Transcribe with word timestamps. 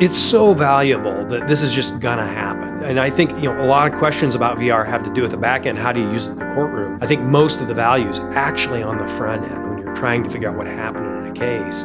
It's 0.00 0.16
so 0.16 0.54
valuable 0.54 1.24
that 1.26 1.48
this 1.48 1.60
is 1.60 1.72
just 1.72 1.98
gonna 1.98 2.24
happen. 2.24 2.84
And 2.84 3.00
I 3.00 3.10
think 3.10 3.32
you 3.32 3.52
know 3.52 3.60
a 3.60 3.66
lot 3.66 3.92
of 3.92 3.98
questions 3.98 4.36
about 4.36 4.56
VR 4.56 4.86
have 4.86 5.02
to 5.02 5.12
do 5.12 5.22
with 5.22 5.32
the 5.32 5.36
back 5.36 5.66
end. 5.66 5.76
How 5.76 5.90
do 5.90 6.00
you 6.00 6.08
use 6.12 6.26
it 6.26 6.30
in 6.30 6.38
the 6.38 6.44
courtroom? 6.54 7.00
I 7.02 7.06
think 7.08 7.22
most 7.22 7.60
of 7.60 7.66
the 7.66 7.74
value 7.74 8.08
is 8.08 8.20
actually 8.30 8.80
on 8.80 8.98
the 8.98 9.08
front 9.08 9.42
end 9.50 9.68
when 9.68 9.78
you're 9.78 9.96
trying 9.96 10.22
to 10.22 10.30
figure 10.30 10.50
out 10.50 10.56
what 10.56 10.68
happened 10.68 11.26
in 11.26 11.32
a 11.32 11.34
case. 11.34 11.82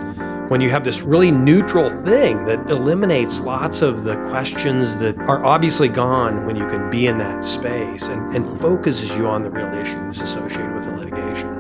When 0.50 0.62
you 0.62 0.70
have 0.70 0.84
this 0.84 1.02
really 1.02 1.32
neutral 1.32 1.90
thing 2.06 2.46
that 2.46 2.70
eliminates 2.70 3.40
lots 3.40 3.82
of 3.82 4.04
the 4.04 4.16
questions 4.30 5.00
that 5.00 5.18
are 5.22 5.44
obviously 5.44 5.90
gone 5.90 6.46
when 6.46 6.56
you 6.56 6.68
can 6.68 6.92
be 6.92 7.08
in 7.08 7.18
that 7.18 7.44
space 7.44 8.10
and, 8.10 8.36
and 8.36 8.46
focuses 8.62 9.10
you 9.16 9.26
on 9.26 9.42
the 9.42 9.50
real 9.50 9.74
issues 9.74 10.22
associated 10.22 10.72
with 10.76 10.86
the 10.86 10.92
litigation. 10.92 11.53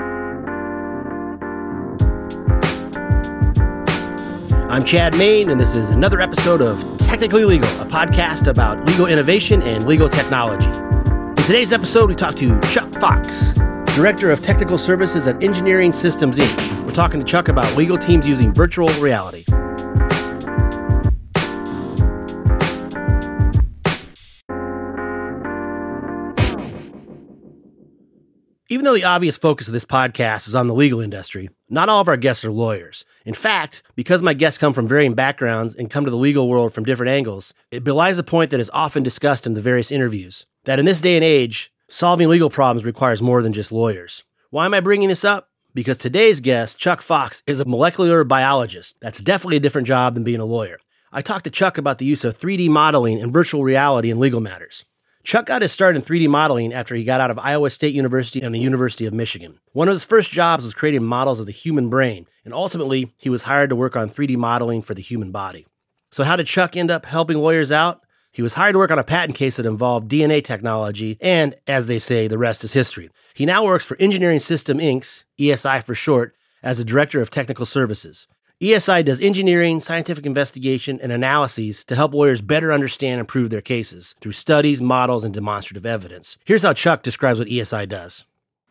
I'm 4.73 4.83
Chad 4.83 5.15
Main, 5.19 5.51
and 5.51 5.61
this 5.61 5.75
is 5.75 5.91
another 5.91 6.19
episode 6.19 6.59
of 6.59 6.97
Technically 6.97 7.45
Legal, 7.45 7.69
a 7.79 7.85
podcast 7.85 8.47
about 8.47 8.83
legal 8.87 9.05
innovation 9.05 9.61
and 9.61 9.85
legal 9.85 10.09
technology. 10.09 10.65
In 10.65 11.35
today's 11.35 11.71
episode, 11.71 12.09
we 12.09 12.15
talk 12.15 12.33
to 12.37 12.59
Chuck 12.61 12.91
Fox, 12.95 13.53
Director 13.95 14.31
of 14.31 14.41
Technical 14.41 14.79
Services 14.79 15.27
at 15.27 15.43
Engineering 15.43 15.93
Systems 15.93 16.39
Inc. 16.39 16.85
We're 16.87 16.91
talking 16.91 17.19
to 17.19 17.25
Chuck 17.25 17.49
about 17.49 17.77
legal 17.77 17.99
teams 17.99 18.27
using 18.27 18.51
virtual 18.51 18.87
reality. 18.93 19.43
Even 28.73 28.85
though 28.85 28.95
the 28.95 29.03
obvious 29.03 29.37
focus 29.37 29.67
of 29.67 29.73
this 29.73 29.85
podcast 29.85 30.47
is 30.47 30.55
on 30.55 30.65
the 30.65 30.73
legal 30.73 30.99
industry, 30.99 31.47
not 31.69 31.89
all 31.89 32.01
of 32.01 32.07
our 32.07 32.17
guests 32.17 32.43
are 32.43 32.51
lawyers. 32.51 33.05
In 33.23 33.35
fact, 33.35 33.83
because 33.93 34.23
my 34.23 34.33
guests 34.33 34.57
come 34.57 34.73
from 34.73 34.87
varying 34.87 35.13
backgrounds 35.13 35.75
and 35.75 35.91
come 35.91 36.05
to 36.05 36.09
the 36.09 36.17
legal 36.17 36.49
world 36.49 36.73
from 36.73 36.83
different 36.83 37.11
angles, 37.11 37.53
it 37.69 37.83
belies 37.83 38.17
a 38.17 38.23
point 38.23 38.49
that 38.49 38.59
is 38.59 38.71
often 38.73 39.03
discussed 39.03 39.45
in 39.45 39.53
the 39.53 39.61
various 39.61 39.91
interviews 39.91 40.47
that 40.63 40.79
in 40.79 40.85
this 40.85 41.01
day 41.01 41.15
and 41.15 41.23
age, 41.23 41.71
solving 41.87 42.27
legal 42.27 42.49
problems 42.49 42.83
requires 42.83 43.21
more 43.21 43.43
than 43.43 43.53
just 43.53 43.71
lawyers. 43.71 44.23
Why 44.49 44.65
am 44.65 44.73
I 44.73 44.79
bringing 44.79 45.09
this 45.09 45.23
up? 45.23 45.51
Because 45.75 45.99
today's 45.99 46.39
guest, 46.39 46.79
Chuck 46.79 47.03
Fox, 47.03 47.43
is 47.45 47.59
a 47.59 47.65
molecular 47.65 48.23
biologist. 48.23 48.95
That's 49.01 49.21
definitely 49.21 49.57
a 49.57 49.59
different 49.59 49.87
job 49.87 50.15
than 50.15 50.23
being 50.23 50.39
a 50.39 50.45
lawyer. 50.45 50.79
I 51.11 51.21
talked 51.21 51.43
to 51.43 51.51
Chuck 51.51 51.77
about 51.77 51.99
the 51.99 52.05
use 52.05 52.23
of 52.23 52.39
3D 52.39 52.69
modeling 52.69 53.21
and 53.21 53.31
virtual 53.31 53.63
reality 53.63 54.09
in 54.09 54.19
legal 54.19 54.41
matters. 54.41 54.83
Chuck 55.23 55.45
got 55.45 55.61
his 55.61 55.71
start 55.71 55.95
in 55.95 56.01
3D 56.01 56.27
modeling 56.27 56.73
after 56.73 56.95
he 56.95 57.05
got 57.05 57.21
out 57.21 57.31
of 57.31 57.39
Iowa 57.39 57.69
State 57.69 57.95
University 57.95 58.41
and 58.41 58.53
the 58.53 58.59
University 58.59 59.05
of 59.05 59.13
Michigan. 59.13 59.57
One 59.71 59.87
of 59.87 59.93
his 59.93 60.03
first 60.03 60.31
jobs 60.31 60.65
was 60.65 60.73
creating 60.73 61.05
models 61.05 61.39
of 61.39 61.45
the 61.45 61.53
human 61.53 61.89
brain, 61.89 62.27
and 62.43 62.53
ultimately, 62.53 63.13
he 63.17 63.29
was 63.29 63.43
hired 63.43 63.69
to 63.69 63.75
work 63.75 63.95
on 63.95 64.09
3D 64.09 64.35
modeling 64.35 64.81
for 64.81 64.93
the 64.93 65.01
human 65.01 65.31
body. 65.31 65.65
So, 66.11 66.25
how 66.25 66.35
did 66.35 66.47
Chuck 66.47 66.75
end 66.75 66.91
up 66.91 67.05
helping 67.05 67.37
lawyers 67.37 67.71
out? 67.71 68.01
He 68.33 68.41
was 68.41 68.55
hired 68.55 68.73
to 68.73 68.79
work 68.79 68.91
on 68.91 68.99
a 68.99 69.03
patent 69.03 69.37
case 69.37 69.55
that 69.55 69.65
involved 69.65 70.11
DNA 70.11 70.43
technology, 70.43 71.17
and 71.21 71.55
as 71.67 71.85
they 71.87 71.99
say, 71.99 72.27
the 72.27 72.37
rest 72.37 72.65
is 72.65 72.73
history. 72.73 73.09
He 73.33 73.45
now 73.45 73.63
works 73.63 73.85
for 73.85 73.95
Engineering 74.01 74.41
System 74.41 74.79
Inc., 74.79 75.23
ESI 75.39 75.85
for 75.85 75.95
short, 75.95 76.35
as 76.61 76.79
the 76.79 76.83
Director 76.83 77.21
of 77.21 77.29
Technical 77.29 77.65
Services. 77.65 78.27
ESI 78.63 79.03
does 79.03 79.19
engineering, 79.19 79.81
scientific 79.81 80.25
investigation, 80.25 80.97
and 81.01 81.11
analyses 81.11 81.83
to 81.83 81.97
help 81.97 82.13
lawyers 82.13 82.39
better 82.39 82.71
understand 82.71 83.19
and 83.19 83.27
prove 83.27 83.49
their 83.49 83.59
cases 83.59 84.15
through 84.21 84.31
studies, 84.31 84.81
models, 84.81 85.25
and 85.25 85.33
demonstrative 85.33 85.85
evidence. 85.85 86.37
Here's 86.45 86.61
how 86.61 86.71
Chuck 86.71 87.03
describes 87.03 87.39
what 87.39 87.49
ESI 87.49 87.89
does. 87.89 88.23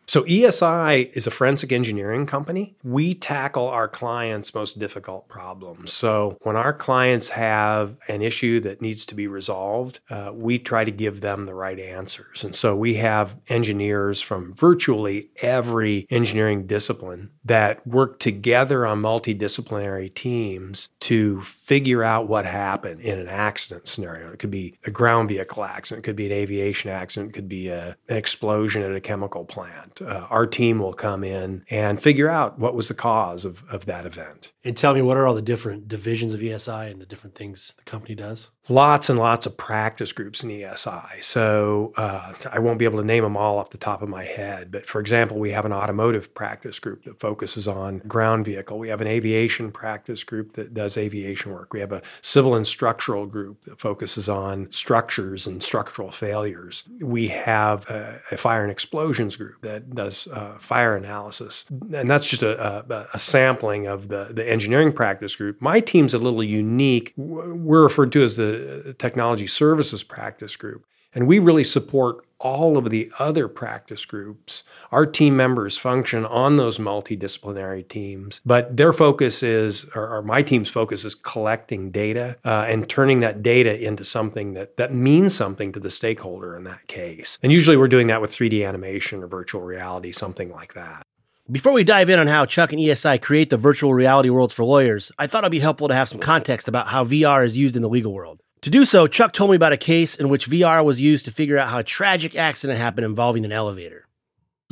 So, 0.06 0.24
ESI 0.24 1.16
is 1.16 1.26
a 1.26 1.30
forensic 1.30 1.70
engineering 1.70 2.26
company. 2.26 2.74
We 2.82 3.14
tackle 3.14 3.68
our 3.68 3.86
clients' 3.86 4.52
most 4.54 4.78
difficult 4.78 5.28
problems. 5.28 5.92
So, 5.92 6.36
when 6.42 6.56
our 6.56 6.72
clients 6.72 7.28
have 7.28 7.96
an 8.08 8.20
issue 8.20 8.58
that 8.60 8.82
needs 8.82 9.06
to 9.06 9.14
be 9.14 9.28
resolved, 9.28 10.00
uh, 10.10 10.32
we 10.34 10.58
try 10.58 10.84
to 10.84 10.90
give 10.90 11.20
them 11.20 11.46
the 11.46 11.54
right 11.54 11.78
answers. 11.78 12.42
And 12.42 12.54
so, 12.54 12.74
we 12.74 12.94
have 12.94 13.36
engineers 13.48 14.20
from 14.20 14.54
virtually 14.54 15.30
every 15.40 16.06
engineering 16.10 16.66
discipline 16.66 17.30
that 17.44 17.86
work 17.86 18.18
together 18.18 18.86
on 18.86 19.00
multidisciplinary 19.00 20.12
teams 20.14 20.88
to 21.00 21.40
figure 21.42 22.02
out 22.02 22.28
what 22.28 22.44
happened 22.44 23.00
in 23.00 23.18
an 23.18 23.28
accident 23.28 23.86
scenario. 23.86 24.32
It 24.32 24.38
could 24.38 24.50
be 24.50 24.76
a 24.84 24.90
ground 24.90 25.28
vehicle 25.28 25.64
accident, 25.64 26.04
it 26.04 26.08
could 26.08 26.16
be 26.16 26.26
an 26.26 26.32
aviation 26.32 26.90
accident, 26.90 27.30
it 27.30 27.34
could 27.34 27.48
be 27.48 27.68
a, 27.68 27.96
an 28.08 28.16
explosion 28.16 28.82
at 28.82 28.94
a 28.94 29.00
chemical 29.00 29.44
plant. 29.44 29.91
Uh, 30.00 30.26
our 30.30 30.46
team 30.46 30.78
will 30.78 30.92
come 30.92 31.24
in 31.24 31.64
and 31.70 32.00
figure 32.00 32.28
out 32.28 32.58
what 32.58 32.74
was 32.74 32.88
the 32.88 32.94
cause 32.94 33.44
of, 33.44 33.62
of 33.70 33.86
that 33.86 34.06
event. 34.06 34.52
And 34.64 34.76
tell 34.76 34.94
me, 34.94 35.02
what 35.02 35.16
are 35.16 35.26
all 35.26 35.34
the 35.34 35.42
different 35.42 35.88
divisions 35.88 36.32
of 36.34 36.40
ESI 36.40 36.90
and 36.90 37.00
the 37.00 37.06
different 37.06 37.34
things 37.34 37.72
the 37.76 37.84
company 37.84 38.14
does? 38.14 38.50
Lots 38.68 39.10
and 39.10 39.18
lots 39.18 39.44
of 39.44 39.56
practice 39.56 40.12
groups 40.12 40.44
in 40.44 40.50
ESI. 40.50 41.22
So 41.22 41.92
uh, 41.96 42.32
I 42.52 42.60
won't 42.60 42.78
be 42.78 42.84
able 42.84 43.00
to 43.00 43.04
name 43.04 43.24
them 43.24 43.36
all 43.36 43.58
off 43.58 43.70
the 43.70 43.78
top 43.78 44.02
of 44.02 44.08
my 44.08 44.22
head. 44.22 44.70
But 44.70 44.86
for 44.86 45.00
example, 45.00 45.36
we 45.40 45.50
have 45.50 45.64
an 45.64 45.72
automotive 45.72 46.32
practice 46.32 46.78
group 46.78 47.02
that 47.04 47.18
focuses 47.18 47.66
on 47.66 47.98
ground 48.06 48.44
vehicle. 48.44 48.78
We 48.78 48.88
have 48.88 49.00
an 49.00 49.08
aviation 49.08 49.72
practice 49.72 50.22
group 50.22 50.52
that 50.52 50.74
does 50.74 50.96
aviation 50.96 51.50
work. 51.50 51.72
We 51.72 51.80
have 51.80 51.90
a 51.90 52.02
civil 52.20 52.54
and 52.54 52.64
structural 52.64 53.26
group 53.26 53.64
that 53.64 53.80
focuses 53.80 54.28
on 54.28 54.70
structures 54.70 55.48
and 55.48 55.60
structural 55.60 56.12
failures. 56.12 56.84
We 57.00 57.26
have 57.28 57.90
a, 57.90 58.20
a 58.30 58.36
fire 58.36 58.62
and 58.62 58.70
explosions 58.70 59.34
group 59.34 59.60
that 59.62 59.92
does 59.92 60.28
uh, 60.28 60.56
fire 60.60 60.94
analysis. 60.94 61.64
And 61.92 62.08
that's 62.08 62.26
just 62.26 62.44
a, 62.44 62.84
a, 62.88 63.08
a 63.12 63.18
sampling 63.18 63.88
of 63.88 64.06
the, 64.06 64.28
the 64.30 64.48
engineering 64.48 64.92
practice 64.92 65.34
group. 65.34 65.60
My 65.60 65.80
team's 65.80 66.14
a 66.14 66.18
little 66.18 66.44
unique. 66.44 67.12
We're 67.16 67.82
referred 67.82 68.12
to 68.12 68.22
as 68.22 68.36
the 68.36 68.51
technology 68.98 69.46
services 69.46 70.02
practice 70.02 70.56
group. 70.56 70.86
And 71.14 71.26
we 71.26 71.38
really 71.38 71.64
support 71.64 72.24
all 72.38 72.76
of 72.76 72.90
the 72.90 73.10
other 73.18 73.46
practice 73.46 74.04
groups. 74.04 74.64
Our 74.90 75.06
team 75.06 75.36
members 75.36 75.76
function 75.78 76.24
on 76.26 76.56
those 76.56 76.78
multidisciplinary 76.78 77.86
teams, 77.86 78.40
but 78.44 78.76
their 78.76 78.92
focus 78.92 79.42
is, 79.42 79.86
or, 79.94 80.16
or 80.16 80.22
my 80.22 80.42
team's 80.42 80.68
focus 80.68 81.04
is 81.04 81.14
collecting 81.14 81.90
data 81.90 82.36
uh, 82.44 82.64
and 82.66 82.88
turning 82.88 83.20
that 83.20 83.42
data 83.42 83.78
into 83.78 84.04
something 84.04 84.54
that, 84.54 84.76
that 84.76 84.92
means 84.92 85.34
something 85.34 85.70
to 85.72 85.80
the 85.80 85.90
stakeholder 85.90 86.56
in 86.56 86.64
that 86.64 86.86
case. 86.88 87.38
And 87.42 87.52
usually 87.52 87.76
we're 87.76 87.88
doing 87.88 88.08
that 88.08 88.20
with 88.20 88.34
3D 88.34 88.66
animation 88.66 89.22
or 89.22 89.28
virtual 89.28 89.62
reality, 89.62 90.12
something 90.12 90.50
like 90.50 90.74
that. 90.74 91.06
Before 91.52 91.74
we 91.74 91.84
dive 91.84 92.08
in 92.08 92.18
on 92.18 92.28
how 92.28 92.46
Chuck 92.46 92.72
and 92.72 92.80
ESI 92.80 93.20
create 93.20 93.50
the 93.50 93.58
virtual 93.58 93.92
reality 93.92 94.30
worlds 94.30 94.54
for 94.54 94.64
lawyers, 94.64 95.12
I 95.18 95.26
thought 95.26 95.44
it'd 95.44 95.50
be 95.50 95.58
helpful 95.58 95.86
to 95.86 95.94
have 95.94 96.08
some 96.08 96.18
context 96.18 96.66
about 96.66 96.88
how 96.88 97.04
VR 97.04 97.44
is 97.44 97.58
used 97.58 97.76
in 97.76 97.82
the 97.82 97.90
legal 97.90 98.14
world. 98.14 98.40
To 98.62 98.70
do 98.70 98.86
so, 98.86 99.06
Chuck 99.06 99.34
told 99.34 99.50
me 99.50 99.56
about 99.56 99.74
a 99.74 99.76
case 99.76 100.14
in 100.14 100.30
which 100.30 100.48
VR 100.48 100.82
was 100.82 100.98
used 100.98 101.26
to 101.26 101.30
figure 101.30 101.58
out 101.58 101.68
how 101.68 101.80
a 101.80 101.84
tragic 101.84 102.34
accident 102.36 102.78
happened 102.78 103.04
involving 103.04 103.44
an 103.44 103.52
elevator. 103.52 104.06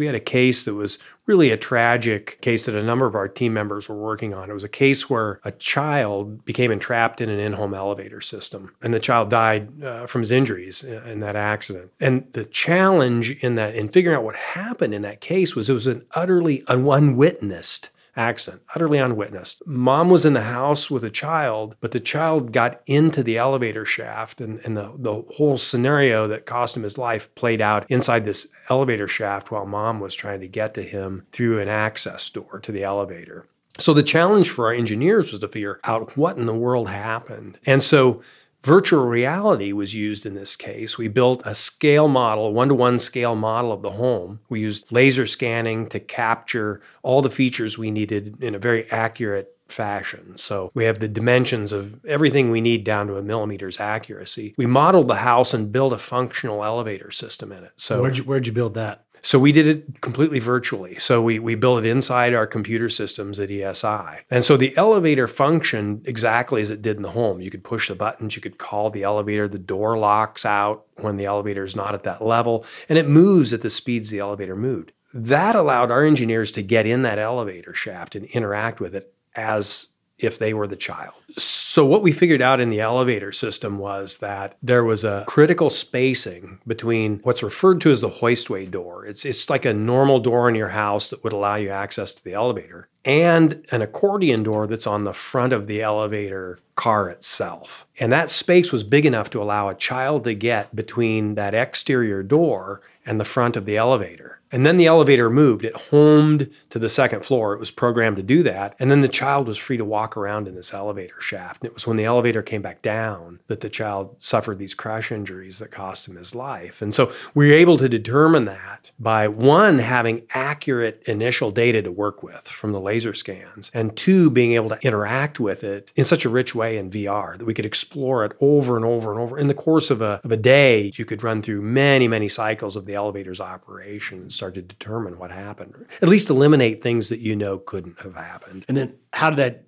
We 0.01 0.07
had 0.07 0.15
a 0.15 0.21
case 0.21 0.65
that 0.65 0.75
was 0.75 0.99
really 1.27 1.51
a 1.51 1.57
tragic 1.57 2.41
case 2.41 2.67
that 2.67 2.75
a 2.75 2.83
number 2.83 3.07
of 3.07 3.15
our 3.15 3.29
team 3.29 3.53
members 3.53 3.89
were 3.89 3.97
working 3.97 4.35
on. 4.35 4.51
It 4.51 4.55
was 4.55 4.65
a 4.65 4.69
case 4.69 5.09
where 5.09 5.41
a 5.45 5.53
child 5.53 6.45
became 6.45 6.73
entrapped 6.73 7.21
in 7.21 7.29
an 7.29 7.39
in 7.39 7.53
home 7.53 7.75
elevator 7.75 8.21
system, 8.21 8.75
and 8.83 8.93
the 8.93 8.99
child 8.99 9.31
died 9.31 9.85
uh, 9.85 10.07
from 10.07 10.23
his 10.23 10.33
injuries 10.33 10.83
in 10.83 11.21
that 11.21 11.37
accident. 11.37 11.93
And 12.01 12.27
the 12.33 12.47
challenge 12.47 13.31
in 13.45 13.55
that, 13.57 13.75
in 13.75 13.89
figuring 13.89 14.17
out 14.17 14.25
what 14.25 14.37
happened 14.37 14.95
in 14.95 15.03
that 15.03 15.21
case, 15.21 15.55
was 15.55 15.71
it 15.71 15.75
was 15.75 15.87
an 15.87 16.05
utterly 16.13 16.65
unwitnessed 16.67 17.91
accident, 18.21 18.63
utterly 18.75 18.99
unwitnessed. 18.99 19.63
Mom 19.67 20.11
was 20.11 20.25
in 20.25 20.35
the 20.35 20.41
house 20.43 20.91
with 20.91 21.03
a 21.05 21.11
child, 21.11 21.75
but 21.81 21.91
the 21.91 22.01
child 22.01 22.53
got 22.53 22.83
into 22.87 23.23
the 23.23 23.39
elevator 23.39 23.85
shaft, 23.85 24.41
and, 24.41 24.61
and 24.65 24.77
the, 24.77 24.93
the 24.99 25.23
whole 25.35 25.57
scenario 25.57 26.29
that 26.29 26.47
cost 26.47 26.77
him 26.77 26.83
his 26.83 26.99
life 26.99 27.35
played 27.35 27.61
out 27.61 27.91
inside 27.91 28.25
this 28.25 28.47
elevator 28.69 29.09
shaft 29.09 29.51
while 29.51 29.67
mom 29.67 30.01
was 30.01 30.15
trying 30.15 30.41
to 30.41 30.49
get 30.49 30.75
to 30.75 30.83
him 30.83 31.25
through 31.33 31.59
an 31.59 31.69
access 31.69 32.29
door 32.31 32.61
to 32.61 32.71
the 32.71 32.85
elevator. 32.85 33.47
So 33.79 33.95
the 33.95 34.03
challenge 34.03 34.51
for 34.51 34.67
our 34.67 34.75
engineers 34.75 35.33
was 35.33 35.41
to 35.41 35.49
figure 35.49 35.81
out 35.85 36.17
what 36.17 36.37
in 36.37 36.47
the 36.47 36.55
world 36.55 36.89
happened. 36.89 37.59
And 37.67 37.83
so 37.83 38.21
Virtual 38.63 39.07
reality 39.07 39.73
was 39.73 39.95
used 39.95 40.27
in 40.27 40.35
this 40.35 40.55
case. 40.55 40.99
We 40.99 41.09
built 41.09 41.43
a 41.45 41.55
scale 41.55 42.09
model, 42.09 42.53
one 42.53 42.69
to 42.69 42.75
one 42.75 42.99
scale 42.99 43.35
model 43.35 43.73
of 43.73 43.83
the 43.83 43.91
home. 43.91 44.41
We 44.51 44.61
used 44.61 44.93
laser 44.93 45.27
scanning 45.27 45.89
to 45.89 46.01
capture 46.01 46.83
all 47.03 47.23
the 47.23 47.31
features 47.31 47.79
we 47.79 47.91
needed 47.91 48.43
in 48.43 48.55
a 48.55 48.59
very 48.59 48.91
accurate 48.91 49.57
fashion. 49.69 50.37
So 50.37 50.71
we 50.75 50.85
have 50.85 50.99
the 50.99 51.09
dimensions 51.09 51.73
of 51.73 52.05
everything 52.05 52.51
we 52.51 52.61
need 52.61 52.85
down 52.85 53.07
to 53.07 53.17
a 53.17 53.23
millimeter's 53.23 53.81
accuracy. 53.81 54.55
We 54.59 54.67
modeled 54.67 55.09
the 55.09 55.15
house 55.15 55.55
and 55.55 55.73
built 55.73 55.93
a 55.93 55.99
functional 55.99 56.65
elevator 56.65 57.11
system 57.11 57.53
in 57.53 57.65
it. 57.65 57.73
So 57.77 58.03
where'd 58.03 58.19
you, 58.19 58.25
where'd 58.25 58.47
you 58.47 58.53
build 58.53 58.75
that? 58.75 59.05
So 59.23 59.39
we 59.39 59.53
did 59.53 59.67
it 59.67 60.01
completely 60.01 60.39
virtually. 60.39 60.99
So 60.99 61.21
we, 61.23 61.39
we 61.39 61.55
built 61.55 61.85
it 61.85 61.89
inside 61.89 62.35
our 62.35 62.47
computer 62.47 62.89
systems 62.89 63.39
at 63.39 63.49
ESI. 63.49 64.21
And 64.31 64.45
so 64.45 64.57
the 64.57 64.77
elevator 64.77 65.29
functioned 65.29 66.03
exactly 66.07 66.63
as 66.63 66.71
it 66.71 66.83
did 66.83 66.97
in 66.97 67.03
the 67.03 67.11
home. 67.11 67.41
You 67.41 67.51
could 67.51 67.65
push 67.65 67.89
the 67.89 67.95
buttons, 67.95 68.37
you 68.37 68.43
could 68.43 68.59
call 68.59 68.91
the 68.91 69.03
elevator, 69.03 69.49
the 69.49 69.59
door 69.59 69.99
locks 69.99 70.45
out 70.45 70.87
when 70.97 71.17
the 71.17 71.27
elevator 71.27 71.65
is 71.65 71.77
not 71.77 71.95
at 71.95 72.03
that 72.05 72.25
level, 72.25 72.65
and 72.89 72.99
it 72.99 73.09
moves 73.09 73.53
at 73.53 73.63
the 73.63 73.71
speeds 73.71 74.11
the 74.11 74.19
elevator 74.19 74.57
moved. 74.57 74.93
That 75.13 75.57
allowed 75.57 75.91
our 75.91 76.05
engineers 76.05 76.53
to 76.53 76.63
get 76.63 76.87
in 76.87 77.03
that 77.03 77.19
elevator 77.19 77.75
shaft 77.75 78.15
and 78.15 78.27
interact 78.27 78.81
with 78.81 78.95
it 78.95 79.13
as 79.35 79.89
if 80.21 80.39
they 80.39 80.55
were 80.55 80.67
the 80.67 80.77
child. 80.77 81.15
So, 81.37 81.87
what 81.87 82.03
we 82.03 82.13
figured 82.13 82.43
out 82.43 82.61
in 82.61 82.71
the 82.71 82.81
elevator 82.81 83.33
system 83.33 83.79
was 83.79 84.19
that 84.19 84.57
there 84.63 84.85
was 84.85 85.05
a 85.05 85.25
critical 85.27 85.71
spacing 85.71 86.59
between 86.67 87.21
what's 87.23 87.43
referred 87.43 87.81
to 87.83 87.91
as 87.91 88.01
the 88.01 88.09
hoistway 88.09 88.71
door. 88.71 89.07
It's, 89.07 89.25
it's 89.25 89.49
like 89.49 89.65
a 89.65 89.73
normal 89.73 90.21
door 90.21 90.49
in 90.49 90.55
your 90.55 90.69
house 90.69 91.11
that 91.11 91.23
would 91.23 91.33
allow 91.33 91.55
you 91.57 91.71
access 91.71 92.15
to 92.15 92.25
the 92.25 92.35
elevator, 92.35 92.89
and 93.05 93.65
an 93.71 93.83
accordion 93.83 94.43
door 94.43 94.67
that's 94.67 94.87
on 94.87 95.05
the 95.05 95.15
front 95.15 95.53
of 95.53 95.67
the 95.67 95.83
elevator 95.83 96.59
car 96.75 97.09
itself. 97.09 97.87
And 97.99 98.13
that 98.13 98.31
space 98.31 98.73
was 98.73 98.83
big 98.83 99.07
enough 99.07 99.31
to 99.31 99.43
allow 99.43 99.69
a 99.69 99.75
child 99.75 100.25
to 100.25 100.35
get 100.35 100.75
between 100.75 101.35
that 101.37 101.55
exterior 101.55 102.23
door 102.23 102.81
and 103.07 103.21
the 103.21 103.25
front 103.25 103.57
of 103.57 103.67
the 103.67 103.77
elevator. 103.77 104.40
And 104.53 104.67
then 104.67 104.77
the 104.77 104.87
elevator 104.87 105.31
moved. 105.31 105.65
It 105.65 105.77
homed 105.77 106.51
to 106.71 106.79
the 106.79 106.89
second 106.89 107.25
floor. 107.25 107.53
It 107.55 107.61
was 107.61 107.71
programmed 107.71 108.17
to 108.17 108.23
do 108.23 108.43
that. 108.43 108.75
And 108.79 108.91
then 108.91 109.01
the 109.01 109.09
child 109.09 109.47
was 109.47 109.59
free 109.59 109.77
to 109.77 109.85
walk 109.85 110.17
around 110.17 110.49
in 110.49 110.55
this 110.55 110.75
elevator 110.75 111.21
shaft. 111.21 111.63
And 111.63 111.71
it 111.71 111.75
was 111.75 111.87
when 111.87 111.97
the 111.97 112.05
elevator 112.05 112.43
came 112.43 112.63
back 112.63 112.83
down 112.83 113.41
that 113.47 113.61
the 113.61 113.71
child 113.71 114.17
suffered 114.19 114.59
these 114.59 114.75
crash 114.75 115.13
injuries 115.13 115.59
that 115.59 115.71
cost 115.71 116.09
him 116.09 116.17
his 116.17 116.35
life. 116.35 116.83
And 116.83 116.93
so 116.93 117.13
we 117.35 117.49
were 117.49 117.55
able 117.55 117.77
to 117.79 117.89
determine 117.89 118.47
that 118.47 118.91
by 118.99 119.29
one, 119.29 119.79
having 119.79 120.23
accurate 120.35 121.03
initial 121.07 121.51
data 121.51 121.83
to 121.83 121.93
work 121.93 122.23
with 122.23 122.49
from 122.49 122.73
the 122.73 122.81
laser 122.81 123.15
scans, 123.15 123.71
and 123.75 123.97
two, 123.97 124.31
being 124.31 124.53
able 124.53 124.71
to 124.71 124.79
interact 124.87 125.39
with 125.39 125.65
it 125.65 125.93
in 125.97 126.05
such 126.05 126.25
a 126.25 126.29
rich 126.29 126.55
way 126.55 126.77
in 126.77 126.91
VR 126.91 127.39
that 127.39 127.45
we 127.45 127.55
could 127.55 127.67
explore 127.67 128.25
it 128.25 128.33
over 128.41 128.77
and 128.77 128.85
over 128.85 129.13
and 129.13 129.21
over. 129.21 129.39
In 129.39 129.49
the 129.49 129.55
course 129.55 129.91
of 129.91 130.01
a, 130.01 130.21
of 130.25 130.33
a 130.33 130.37
day, 130.37 130.93
you 130.97 131.05
could 131.05 131.23
run 131.23 131.43
through 131.43 131.63
many, 131.63 132.09
many 132.09 132.29
cycles 132.29 132.77
of 132.77 132.87
the 132.87 132.95
elevator's 132.95 133.41
operations 133.41 134.40
start 134.41 134.55
to 134.55 134.63
determine 134.63 135.19
what 135.19 135.31
happened, 135.31 135.75
at 136.01 136.09
least 136.09 136.31
eliminate 136.31 136.83
things 136.83 137.11
that 137.11 137.19
you 137.19 137.37
know 137.37 137.59
couldn't 137.59 138.01
have 138.01 138.15
happened. 138.15 138.65
And 138.69 138.77
then 138.77 138.95
how 139.13 139.29
did 139.29 139.39
that 139.39 139.65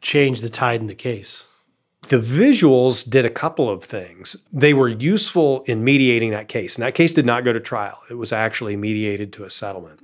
change 0.00 0.40
the 0.40 0.48
tide 0.48 0.80
in 0.80 0.86
the 0.86 0.94
case? 0.94 1.46
The 2.08 2.20
visuals 2.20 3.08
did 3.08 3.26
a 3.26 3.30
couple 3.30 3.68
of 3.68 3.84
things. 3.84 4.34
They 4.50 4.72
were 4.72 4.88
useful 4.88 5.62
in 5.66 5.84
mediating 5.84 6.30
that 6.30 6.48
case. 6.48 6.74
And 6.74 6.82
that 6.86 6.94
case 6.94 7.12
did 7.12 7.26
not 7.26 7.44
go 7.44 7.52
to 7.52 7.60
trial, 7.60 8.00
it 8.08 8.14
was 8.14 8.32
actually 8.32 8.76
mediated 8.76 9.30
to 9.34 9.44
a 9.44 9.50
settlement. 9.50 10.00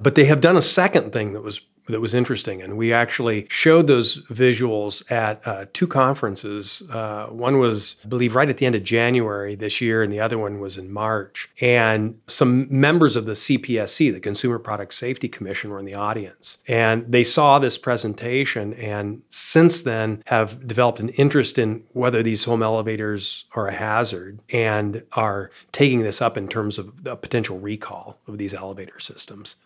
But 0.00 0.14
they 0.14 0.24
have 0.24 0.40
done 0.40 0.56
a 0.56 0.62
second 0.62 1.12
thing 1.12 1.34
that 1.34 1.42
was 1.42 1.60
that 1.88 2.00
was 2.00 2.14
interesting. 2.14 2.62
And 2.62 2.76
we 2.76 2.92
actually 2.92 3.46
showed 3.50 3.86
those 3.86 4.24
visuals 4.26 5.10
at 5.10 5.46
uh, 5.46 5.66
two 5.72 5.86
conferences. 5.86 6.82
Uh, 6.90 7.26
one 7.26 7.58
was, 7.58 7.96
I 8.04 8.08
believe, 8.08 8.34
right 8.34 8.48
at 8.48 8.58
the 8.58 8.66
end 8.66 8.74
of 8.74 8.84
January 8.84 9.54
this 9.54 9.80
year, 9.80 10.02
and 10.02 10.12
the 10.12 10.20
other 10.20 10.38
one 10.38 10.60
was 10.60 10.78
in 10.78 10.92
March. 10.92 11.48
And 11.60 12.18
some 12.26 12.66
members 12.70 13.16
of 13.16 13.26
the 13.26 13.32
CPSC, 13.32 14.12
the 14.12 14.20
Consumer 14.20 14.58
Product 14.58 14.92
Safety 14.92 15.28
Commission, 15.28 15.70
were 15.70 15.78
in 15.78 15.86
the 15.86 15.94
audience. 15.94 16.58
And 16.68 17.04
they 17.10 17.24
saw 17.24 17.58
this 17.58 17.78
presentation 17.78 18.74
and 18.74 19.22
since 19.30 19.82
then 19.82 20.22
have 20.26 20.66
developed 20.66 21.00
an 21.00 21.08
interest 21.10 21.58
in 21.58 21.82
whether 21.92 22.22
these 22.22 22.44
home 22.44 22.62
elevators 22.62 23.46
are 23.54 23.68
a 23.68 23.74
hazard 23.74 24.40
and 24.52 25.02
are 25.12 25.50
taking 25.72 26.02
this 26.02 26.20
up 26.20 26.36
in 26.36 26.48
terms 26.48 26.78
of 26.78 26.92
a 27.06 27.16
potential 27.16 27.58
recall 27.58 28.18
of 28.26 28.38
these 28.38 28.54
elevator 28.54 28.98
systems. 28.98 29.56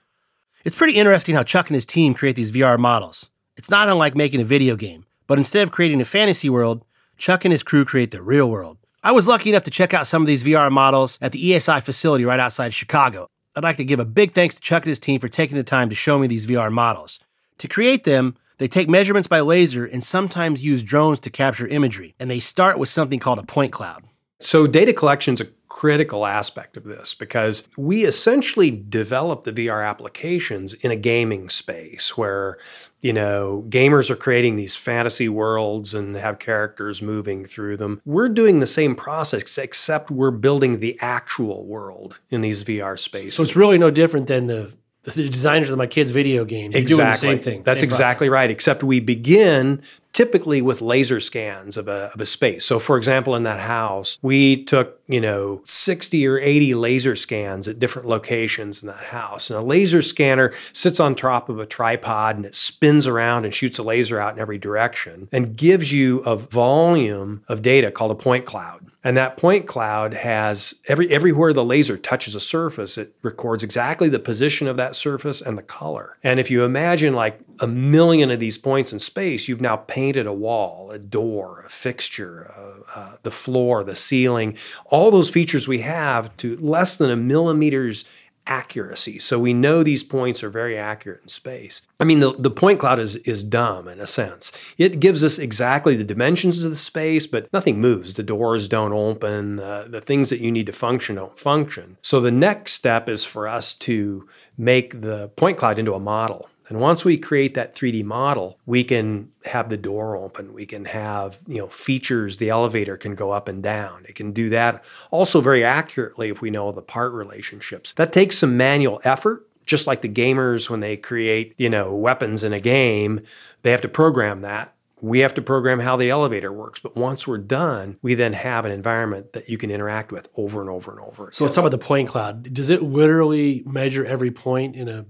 It's 0.64 0.76
pretty 0.76 0.92
interesting 0.96 1.34
how 1.34 1.42
Chuck 1.42 1.68
and 1.68 1.74
his 1.74 1.86
team 1.86 2.14
create 2.14 2.36
these 2.36 2.52
VR 2.52 2.78
models. 2.78 3.30
It's 3.56 3.70
not 3.70 3.88
unlike 3.88 4.14
making 4.14 4.40
a 4.40 4.44
video 4.44 4.76
game, 4.76 5.04
but 5.26 5.36
instead 5.36 5.64
of 5.64 5.72
creating 5.72 6.00
a 6.00 6.04
fantasy 6.04 6.48
world, 6.48 6.84
Chuck 7.18 7.44
and 7.44 7.50
his 7.50 7.64
crew 7.64 7.84
create 7.84 8.12
the 8.12 8.22
real 8.22 8.48
world. 8.48 8.78
I 9.02 9.10
was 9.10 9.26
lucky 9.26 9.50
enough 9.50 9.64
to 9.64 9.72
check 9.72 9.92
out 9.92 10.06
some 10.06 10.22
of 10.22 10.28
these 10.28 10.44
VR 10.44 10.70
models 10.70 11.18
at 11.20 11.32
the 11.32 11.50
ESI 11.50 11.82
facility 11.82 12.24
right 12.24 12.38
outside 12.38 12.72
Chicago. 12.72 13.26
I'd 13.56 13.64
like 13.64 13.76
to 13.78 13.84
give 13.84 13.98
a 13.98 14.04
big 14.04 14.34
thanks 14.34 14.54
to 14.54 14.60
Chuck 14.60 14.84
and 14.84 14.90
his 14.90 15.00
team 15.00 15.18
for 15.20 15.28
taking 15.28 15.56
the 15.56 15.64
time 15.64 15.88
to 15.88 15.96
show 15.96 16.16
me 16.16 16.28
these 16.28 16.46
VR 16.46 16.70
models. 16.70 17.18
To 17.58 17.66
create 17.66 18.04
them, 18.04 18.36
they 18.58 18.68
take 18.68 18.88
measurements 18.88 19.26
by 19.26 19.40
laser 19.40 19.84
and 19.84 20.04
sometimes 20.04 20.62
use 20.62 20.84
drones 20.84 21.18
to 21.20 21.30
capture 21.30 21.66
imagery, 21.66 22.14
and 22.20 22.30
they 22.30 22.38
start 22.38 22.78
with 22.78 22.88
something 22.88 23.18
called 23.18 23.40
a 23.40 23.42
point 23.42 23.72
cloud. 23.72 24.04
So, 24.42 24.66
data 24.66 24.92
collection 24.92 25.34
is 25.34 25.40
a 25.40 25.48
critical 25.68 26.26
aspect 26.26 26.76
of 26.76 26.84
this 26.84 27.14
because 27.14 27.66
we 27.78 28.04
essentially 28.04 28.70
develop 28.70 29.44
the 29.44 29.52
VR 29.52 29.86
applications 29.88 30.74
in 30.74 30.90
a 30.90 30.96
gaming 30.96 31.48
space 31.48 32.16
where, 32.16 32.58
you 33.00 33.12
know, 33.12 33.64
gamers 33.68 34.10
are 34.10 34.16
creating 34.16 34.56
these 34.56 34.74
fantasy 34.74 35.28
worlds 35.28 35.94
and 35.94 36.14
have 36.16 36.40
characters 36.40 37.00
moving 37.00 37.44
through 37.44 37.76
them. 37.76 38.02
We're 38.04 38.28
doing 38.28 38.60
the 38.60 38.66
same 38.66 38.94
process, 38.94 39.56
except 39.58 40.10
we're 40.10 40.30
building 40.32 40.80
the 40.80 40.98
actual 41.00 41.64
world 41.64 42.18
in 42.30 42.40
these 42.40 42.64
VR 42.64 42.98
spaces. 42.98 43.34
So, 43.34 43.44
it's 43.44 43.56
really 43.56 43.78
no 43.78 43.90
different 43.90 44.26
than 44.26 44.48
the 44.48 44.72
the 45.04 45.28
designers 45.28 45.70
of 45.70 45.78
my 45.78 45.86
kids' 45.86 46.12
video 46.12 46.44
games 46.44 46.76
exactly. 46.76 46.96
doing 46.96 47.10
the 47.10 47.16
same 47.16 47.38
thing. 47.40 47.62
That's 47.64 47.80
same 47.80 47.88
exactly 47.88 48.28
process. 48.28 48.40
right. 48.40 48.50
Except 48.50 48.82
we 48.84 49.00
begin 49.00 49.82
typically 50.12 50.62
with 50.62 50.80
laser 50.80 51.20
scans 51.20 51.76
of 51.76 51.88
a, 51.88 52.10
of 52.14 52.20
a 52.20 52.26
space. 52.26 52.64
So, 52.64 52.78
for 52.78 52.96
example, 52.96 53.34
in 53.34 53.42
that 53.42 53.58
house, 53.58 54.18
we 54.22 54.64
took, 54.64 55.00
you 55.08 55.20
know, 55.20 55.62
60 55.64 56.26
or 56.26 56.38
80 56.38 56.74
laser 56.74 57.16
scans 57.16 57.66
at 57.66 57.80
different 57.80 58.06
locations 58.06 58.82
in 58.82 58.88
that 58.88 59.04
house. 59.04 59.50
And 59.50 59.58
a 59.58 59.62
laser 59.62 60.02
scanner 60.02 60.52
sits 60.72 61.00
on 61.00 61.14
top 61.14 61.48
of 61.48 61.58
a 61.58 61.66
tripod 61.66 62.36
and 62.36 62.44
it 62.44 62.54
spins 62.54 63.06
around 63.06 63.44
and 63.44 63.54
shoots 63.54 63.78
a 63.78 63.82
laser 63.82 64.20
out 64.20 64.34
in 64.34 64.40
every 64.40 64.58
direction 64.58 65.28
and 65.32 65.56
gives 65.56 65.90
you 65.90 66.20
a 66.20 66.36
volume 66.36 67.42
of 67.48 67.62
data 67.62 67.90
called 67.90 68.12
a 68.12 68.16
point 68.16 68.44
cloud. 68.44 68.86
And 69.04 69.16
that 69.16 69.36
point 69.36 69.66
cloud 69.66 70.14
has 70.14 70.74
every 70.86 71.10
everywhere 71.10 71.52
the 71.52 71.64
laser 71.64 71.96
touches 71.96 72.34
a 72.34 72.40
surface, 72.40 72.96
it 72.96 73.14
records 73.22 73.62
exactly 73.62 74.08
the 74.08 74.20
position 74.20 74.68
of 74.68 74.76
that 74.76 74.94
surface 74.94 75.40
and 75.40 75.58
the 75.58 75.62
color. 75.62 76.16
And 76.22 76.38
if 76.38 76.50
you 76.50 76.64
imagine 76.64 77.14
like 77.14 77.40
a 77.58 77.66
million 77.66 78.30
of 78.30 78.38
these 78.38 78.58
points 78.58 78.92
in 78.92 78.98
space, 79.00 79.48
you've 79.48 79.60
now 79.60 79.76
painted 79.76 80.26
a 80.26 80.32
wall, 80.32 80.90
a 80.92 80.98
door, 80.98 81.64
a 81.66 81.68
fixture, 81.68 82.52
uh, 82.56 82.98
uh, 82.98 83.16
the 83.22 83.30
floor, 83.30 83.82
the 83.82 83.96
ceiling, 83.96 84.56
all 84.86 85.10
those 85.10 85.30
features 85.30 85.66
we 85.66 85.80
have 85.80 86.34
to 86.36 86.56
less 86.58 86.96
than 86.96 87.10
a 87.10 87.16
millimeter's 87.16 88.04
accuracy. 88.46 89.18
So 89.18 89.38
we 89.38 89.52
know 89.52 89.82
these 89.82 90.02
points 90.02 90.42
are 90.42 90.50
very 90.50 90.76
accurate 90.76 91.22
in 91.22 91.28
space. 91.28 91.82
I 92.00 92.04
mean, 92.04 92.20
the, 92.20 92.32
the 92.32 92.50
point 92.50 92.80
cloud 92.80 92.98
is, 92.98 93.16
is 93.16 93.44
dumb 93.44 93.86
in 93.88 94.00
a 94.00 94.06
sense. 94.06 94.52
It 94.78 95.00
gives 95.00 95.22
us 95.22 95.38
exactly 95.38 95.96
the 95.96 96.04
dimensions 96.04 96.62
of 96.62 96.70
the 96.70 96.76
space, 96.76 97.26
but 97.26 97.52
nothing 97.52 97.80
moves. 97.80 98.14
The 98.14 98.22
doors 98.22 98.68
don't 98.68 98.92
open. 98.92 99.60
Uh, 99.60 99.86
the 99.88 100.00
things 100.00 100.30
that 100.30 100.40
you 100.40 100.50
need 100.50 100.66
to 100.66 100.72
function 100.72 101.16
don't 101.16 101.38
function. 101.38 101.96
So 102.02 102.20
the 102.20 102.32
next 102.32 102.72
step 102.72 103.08
is 103.08 103.24
for 103.24 103.46
us 103.46 103.74
to 103.74 104.28
make 104.58 105.00
the 105.00 105.28
point 105.36 105.58
cloud 105.58 105.78
into 105.78 105.94
a 105.94 106.00
model. 106.00 106.48
And 106.68 106.80
once 106.80 107.04
we 107.04 107.16
create 107.18 107.54
that 107.54 107.74
3D 107.74 108.04
model, 108.04 108.58
we 108.66 108.84
can 108.84 109.30
have 109.44 109.68
the 109.68 109.76
door 109.76 110.16
open. 110.16 110.54
We 110.54 110.66
can 110.66 110.84
have, 110.84 111.38
you 111.46 111.58
know, 111.58 111.68
features. 111.68 112.36
The 112.36 112.50
elevator 112.50 112.96
can 112.96 113.14
go 113.14 113.30
up 113.30 113.48
and 113.48 113.62
down. 113.62 114.04
It 114.08 114.14
can 114.14 114.32
do 114.32 114.50
that 114.50 114.84
also 115.10 115.40
very 115.40 115.64
accurately 115.64 116.30
if 116.30 116.40
we 116.40 116.50
know 116.50 116.72
the 116.72 116.82
part 116.82 117.12
relationships. 117.12 117.92
That 117.94 118.12
takes 118.12 118.38
some 118.38 118.56
manual 118.56 119.00
effort, 119.04 119.46
just 119.66 119.86
like 119.86 120.02
the 120.02 120.08
gamers 120.08 120.70
when 120.70 120.80
they 120.80 120.96
create, 120.96 121.54
you 121.58 121.70
know, 121.70 121.94
weapons 121.94 122.44
in 122.44 122.52
a 122.52 122.60
game, 122.60 123.20
they 123.62 123.70
have 123.70 123.82
to 123.82 123.88
program 123.88 124.42
that. 124.42 124.74
We 125.00 125.18
have 125.20 125.34
to 125.34 125.42
program 125.42 125.80
how 125.80 125.96
the 125.96 126.10
elevator 126.10 126.52
works. 126.52 126.78
But 126.78 126.96
once 126.96 127.26
we're 127.26 127.38
done, 127.38 127.98
we 128.02 128.14
then 128.14 128.32
have 128.34 128.64
an 128.64 128.70
environment 128.70 129.32
that 129.32 129.48
you 129.48 129.58
can 129.58 129.70
interact 129.70 130.12
with 130.12 130.28
over 130.36 130.60
and 130.60 130.70
over 130.70 130.92
and 130.92 131.00
over. 131.00 131.32
So 131.32 131.44
let's 131.44 131.56
talk 131.56 131.64
about 131.64 131.72
the 131.72 131.78
point 131.84 132.08
cloud. 132.08 132.54
Does 132.54 132.70
it 132.70 132.82
literally 132.82 133.64
measure 133.66 134.06
every 134.06 134.30
point 134.30 134.76
in 134.76 134.88
a 134.88 135.04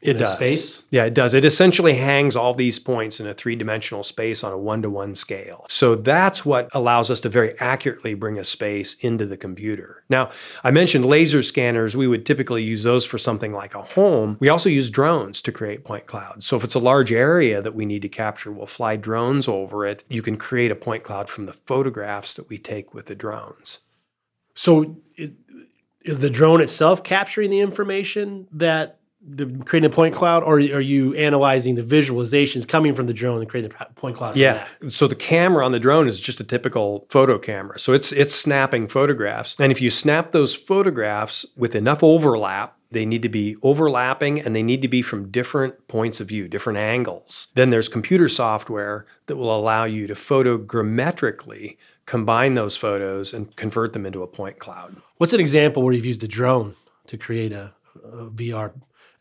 it 0.00 0.14
does. 0.14 0.34
space? 0.34 0.82
Yeah, 0.90 1.04
it 1.04 1.14
does. 1.14 1.34
It 1.34 1.44
essentially 1.44 1.94
hangs 1.94 2.34
all 2.34 2.54
these 2.54 2.78
points 2.78 3.20
in 3.20 3.26
a 3.26 3.34
three 3.34 3.54
dimensional 3.54 4.02
space 4.02 4.42
on 4.42 4.52
a 4.52 4.58
one 4.58 4.80
to 4.82 4.90
one 4.90 5.14
scale. 5.14 5.66
So 5.68 5.94
that's 5.94 6.44
what 6.44 6.68
allows 6.72 7.10
us 7.10 7.20
to 7.20 7.28
very 7.28 7.58
accurately 7.58 8.14
bring 8.14 8.38
a 8.38 8.44
space 8.44 8.94
into 9.00 9.26
the 9.26 9.36
computer. 9.36 10.02
Now, 10.08 10.30
I 10.64 10.70
mentioned 10.70 11.04
laser 11.04 11.42
scanners. 11.42 11.96
We 11.96 12.06
would 12.06 12.24
typically 12.24 12.62
use 12.62 12.82
those 12.82 13.04
for 13.04 13.18
something 13.18 13.52
like 13.52 13.74
a 13.74 13.82
home. 13.82 14.38
We 14.40 14.48
also 14.48 14.70
use 14.70 14.88
drones 14.88 15.42
to 15.42 15.52
create 15.52 15.84
point 15.84 16.06
clouds. 16.06 16.46
So 16.46 16.56
if 16.56 16.64
it's 16.64 16.74
a 16.74 16.78
large 16.78 17.12
area 17.12 17.60
that 17.60 17.74
we 17.74 17.84
need 17.84 18.02
to 18.02 18.08
capture, 18.08 18.52
we'll 18.52 18.66
fly 18.66 18.96
drones 18.96 19.48
over 19.48 19.84
it. 19.84 20.04
You 20.08 20.22
can 20.22 20.36
create 20.36 20.70
a 20.70 20.76
point 20.76 21.02
cloud 21.02 21.28
from 21.28 21.44
the 21.44 21.52
photographs 21.52 22.34
that 22.34 22.48
we 22.48 22.56
take 22.56 22.94
with 22.94 23.06
the 23.06 23.14
drones. 23.14 23.80
So 24.54 24.96
it, 25.16 25.32
is 26.02 26.20
the 26.20 26.30
drone 26.30 26.60
itself 26.60 27.02
capturing 27.02 27.50
the 27.50 27.60
information 27.60 28.48
that 28.52 28.99
the, 29.22 29.46
creating 29.64 29.90
a 29.90 29.94
point 29.94 30.14
cloud, 30.14 30.42
or 30.42 30.54
are 30.54 30.80
you 30.80 31.14
analyzing 31.14 31.74
the 31.74 31.82
visualizations 31.82 32.66
coming 32.66 32.94
from 32.94 33.06
the 33.06 33.12
drone 33.12 33.40
and 33.40 33.48
creating 33.48 33.70
the 33.70 33.84
point 33.94 34.16
cloud? 34.16 34.36
Yeah. 34.36 34.66
So 34.88 35.06
the 35.06 35.14
camera 35.14 35.64
on 35.64 35.72
the 35.72 35.80
drone 35.80 36.08
is 36.08 36.18
just 36.18 36.40
a 36.40 36.44
typical 36.44 37.06
photo 37.10 37.38
camera. 37.38 37.78
So 37.78 37.92
it's 37.92 38.12
it's 38.12 38.34
snapping 38.34 38.88
photographs. 38.88 39.56
And 39.58 39.70
if 39.70 39.80
you 39.80 39.90
snap 39.90 40.32
those 40.32 40.54
photographs 40.54 41.44
with 41.56 41.74
enough 41.74 42.02
overlap, 42.02 42.76
they 42.90 43.06
need 43.06 43.22
to 43.22 43.28
be 43.28 43.56
overlapping 43.62 44.40
and 44.40 44.56
they 44.56 44.62
need 44.62 44.82
to 44.82 44.88
be 44.88 45.02
from 45.02 45.30
different 45.30 45.86
points 45.86 46.20
of 46.20 46.28
view, 46.28 46.48
different 46.48 46.78
angles. 46.78 47.48
Then 47.54 47.70
there's 47.70 47.88
computer 47.88 48.28
software 48.28 49.06
that 49.26 49.36
will 49.36 49.54
allow 49.54 49.84
you 49.84 50.06
to 50.06 50.14
photogrammetrically 50.14 51.76
combine 52.06 52.54
those 52.54 52.76
photos 52.76 53.32
and 53.32 53.54
convert 53.54 53.92
them 53.92 54.06
into 54.06 54.22
a 54.22 54.26
point 54.26 54.58
cloud. 54.58 54.96
What's 55.18 55.32
an 55.32 55.40
example 55.40 55.82
where 55.82 55.92
you've 55.92 56.06
used 56.06 56.24
a 56.24 56.28
drone 56.28 56.74
to 57.06 57.16
create 57.16 57.52
a, 57.52 57.72
a 58.02 58.24
VR 58.30 58.72